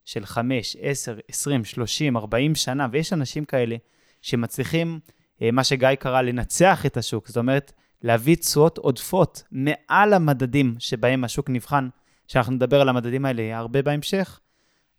של 0.04 0.26
5, 0.26 0.76
10, 0.80 1.18
20, 1.28 1.64
30, 1.64 2.16
40 2.16 2.54
שנה, 2.54 2.86
ויש 2.92 3.12
אנשים 3.12 3.44
כאלה 3.44 3.76
שמצליחים 4.22 5.00
אה, 5.42 5.50
מה 5.50 5.64
שגיא 5.64 5.94
קרא 5.94 6.20
לנצח 6.22 6.86
את 6.86 6.96
השוק, 6.96 7.28
זאת 7.28 7.36
אומרת, 7.36 7.72
להביא 8.02 8.36
תשואות 8.36 8.78
עודפות 8.78 9.42
מעל 9.52 10.12
המדדים 10.12 10.74
שבהם 10.78 11.24
השוק 11.24 11.50
נבחן, 11.50 11.88
שאנחנו 12.28 12.52
נדבר 12.52 12.80
על 12.80 12.88
המדדים 12.88 13.24
האלה 13.24 13.58
הרבה 13.58 13.82
בהמשך, 13.82 14.40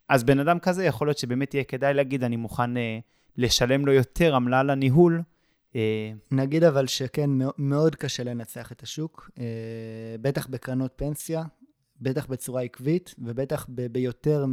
אז 0.09 0.23
בן 0.23 0.39
אדם 0.39 0.59
כזה 0.59 0.85
יכול 0.85 1.07
להיות 1.07 1.17
שבאמת 1.17 1.53
יהיה 1.53 1.63
כדאי 1.63 1.93
להגיד, 1.93 2.23
אני 2.23 2.35
מוכן 2.35 2.77
אה, 2.77 2.99
לשלם 3.37 3.85
לו 3.85 3.91
יותר 3.91 4.35
עמלה 4.35 4.63
לניהול. 4.63 5.15
אה... 5.15 5.34
נגיד 6.31 6.63
אבל 6.63 6.87
שכן, 6.87 7.29
מאוד 7.57 7.95
קשה 7.95 8.23
לנצח 8.23 8.71
את 8.71 8.83
השוק, 8.83 9.29
אה, 9.39 9.45
בטח 10.21 10.47
בקרנות 10.47 10.93
פנסיה, 10.95 11.43
בטח 12.01 12.25
בצורה 12.25 12.61
עקבית, 12.61 13.15
ובטח 13.19 13.67
ב- 13.69 13.87
ביותר 13.87 14.45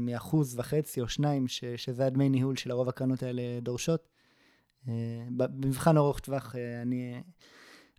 מאחוז 0.00 0.58
וחצי 0.58 1.00
או 1.00 1.08
שניים, 1.08 1.48
ש- 1.48 1.64
שזה 1.76 2.06
הדמי 2.06 2.28
ניהול 2.28 2.56
של 2.56 2.70
הרוב 2.70 2.88
הקרנות 2.88 3.22
האלה 3.22 3.42
דורשות. 3.62 4.08
אה, 4.88 4.94
במבחן 5.30 5.96
ארוך 5.96 6.18
טווח, 6.18 6.56
אה, 6.56 6.82
אני, 6.82 7.22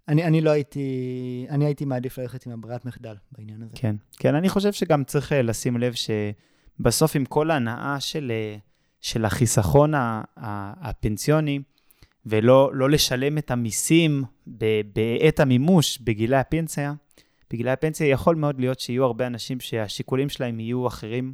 אני, 0.07 0.23
אני 0.23 0.41
לא 0.41 0.49
הייתי, 0.49 1.45
אני 1.49 1.65
הייתי 1.65 1.85
מעדיף 1.85 2.17
ללכת 2.17 2.45
עם 2.45 2.51
הברירת 2.51 2.85
מחדל 2.85 3.15
בעניין 3.31 3.61
הזה. 3.61 3.71
כן, 3.75 3.95
כן, 4.17 4.35
אני 4.35 4.49
חושב 4.49 4.73
שגם 4.73 5.03
צריך 5.03 5.33
אה, 5.33 5.41
לשים 5.41 5.77
לב 5.77 5.93
שבסוף 5.93 7.15
עם 7.15 7.25
כל 7.25 7.51
ההנאה 7.51 7.99
של, 7.99 8.31
של 9.01 9.25
החיסכון 9.25 9.91
הפנסיוני, 10.37 11.59
ולא 12.25 12.71
לא 12.73 12.89
לשלם 12.89 13.37
את 13.37 13.51
המיסים 13.51 14.23
בעת 14.47 15.39
המימוש 15.39 15.97
בגילי 15.97 16.37
הפנסיה, 16.37 16.93
בגילי 17.51 17.71
הפנסיה 17.71 18.07
יכול 18.07 18.35
מאוד 18.35 18.59
להיות 18.59 18.79
שיהיו 18.79 19.03
הרבה 19.03 19.27
אנשים 19.27 19.59
שהשיקולים 19.59 20.29
שלהם 20.29 20.59
יהיו 20.59 20.87
אחרים, 20.87 21.33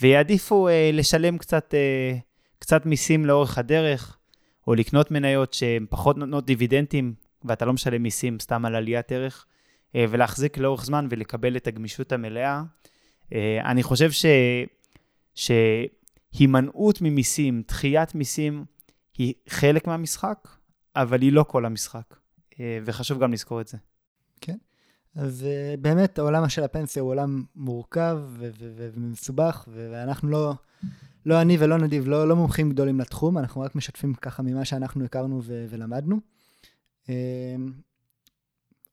ויעדיפו 0.00 0.68
אה, 0.68 0.90
לשלם 0.92 1.38
קצת, 1.38 1.74
אה, 1.74 2.18
קצת 2.58 2.86
מיסים 2.86 3.26
לאורך 3.26 3.58
הדרך, 3.58 4.18
או 4.66 4.74
לקנות 4.74 5.10
מניות 5.10 5.54
שהן 5.54 5.86
פחות 5.90 6.18
נותנות 6.18 6.46
דיבידנדים, 6.46 7.14
ואתה 7.44 7.64
לא 7.64 7.72
משלם 7.72 8.02
מיסים 8.02 8.40
סתם 8.40 8.64
על 8.64 8.74
עליית 8.74 9.12
ערך, 9.12 9.46
אה, 9.94 10.04
ולהחזיק 10.08 10.58
לאורך 10.58 10.84
זמן 10.84 11.06
ולקבל 11.10 11.56
את 11.56 11.66
הגמישות 11.66 12.12
המלאה. 12.12 12.62
אה, 13.32 13.60
אני 13.64 13.82
חושב 13.82 14.10
ש... 14.10 14.26
שהימנעות 15.34 17.00
ממיסים, 17.00 17.62
דחיית 17.68 18.14
מיסים, 18.14 18.64
היא 19.18 19.34
חלק 19.48 19.86
מהמשחק, 19.86 20.48
אבל 20.96 21.22
היא 21.22 21.32
לא 21.32 21.42
כל 21.48 21.64
המשחק, 21.64 22.16
אה, 22.60 22.78
וחשוב 22.84 23.18
גם 23.18 23.32
לזכור 23.32 23.60
את 23.60 23.68
זה. 23.68 23.78
כן. 24.40 24.56
אז 25.14 25.46
באמת 25.80 26.18
העולם 26.18 26.48
של 26.48 26.62
הפנסיה 26.62 27.02
הוא 27.02 27.10
עולם 27.10 27.44
מורכב 27.56 28.18
ומסובך, 28.76 29.68
ואנחנו 29.72 30.28
לא, 30.28 30.54
לא 31.26 31.40
אני 31.40 31.56
ולא 31.60 31.78
נדיב, 31.78 32.08
לא, 32.08 32.28
לא 32.28 32.36
מומחים 32.36 32.70
גדולים 32.70 33.00
לתחום, 33.00 33.38
אנחנו 33.38 33.60
רק 33.60 33.74
משתפים 33.74 34.14
ככה 34.14 34.42
ממה 34.42 34.64
שאנחנו 34.64 35.04
הכרנו 35.04 35.40
ולמדנו. 35.44 36.20
אמ, 37.08 37.14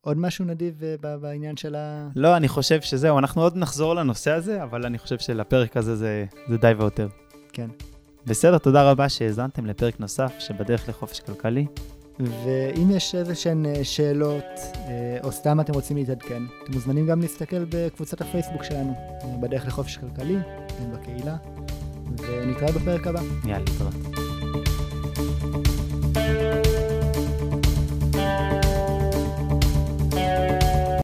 עוד 0.00 0.18
משהו 0.18 0.44
נדיב 0.44 0.82
אה, 0.84 1.16
בעניין 1.18 1.56
של 1.56 1.74
ה... 1.74 2.08
לא, 2.16 2.36
אני 2.36 2.48
חושב 2.48 2.80
שזהו, 2.80 3.18
אנחנו 3.18 3.42
עוד 3.42 3.56
נחזור 3.56 3.94
לנושא 3.94 4.30
הזה, 4.30 4.62
אבל 4.62 4.86
אני 4.86 4.98
חושב 4.98 5.18
שלפרק 5.18 5.76
הזה 5.76 5.96
זה, 5.96 6.26
זה 6.48 6.56
די 6.56 6.72
ויותר. 6.78 7.08
כן. 7.52 7.70
בסדר, 8.26 8.58
תודה 8.58 8.90
רבה 8.90 9.08
שהאזנתם 9.08 9.66
לפרק 9.66 10.00
נוסף 10.00 10.32
שבדרך 10.38 10.88
לחופש 10.88 11.20
כלכלי. 11.20 11.66
ואם 12.20 12.90
יש 12.90 13.14
איזה 13.14 13.34
שהן 13.34 13.66
אה, 13.66 13.84
שאלות, 13.84 14.44
אה, 14.76 15.18
או 15.24 15.32
סתם 15.32 15.60
אתם 15.60 15.74
רוצים 15.74 15.96
להתעדכן, 15.96 16.42
אתם 16.62 16.72
מוזמנים 16.72 17.06
גם 17.06 17.20
להסתכל 17.20 17.64
בקבוצת 17.68 18.20
הפייסבוק 18.20 18.64
שלנו, 18.64 18.94
בדרך 19.40 19.66
לחופש 19.66 19.96
כלכלי, 19.96 20.36
בקהילה. 20.92 21.36
ונתראה 22.18 22.72
בפרק 22.72 23.06
הבא. 23.06 23.20
יאללה, 23.44 23.64
תודה. 23.78 24.25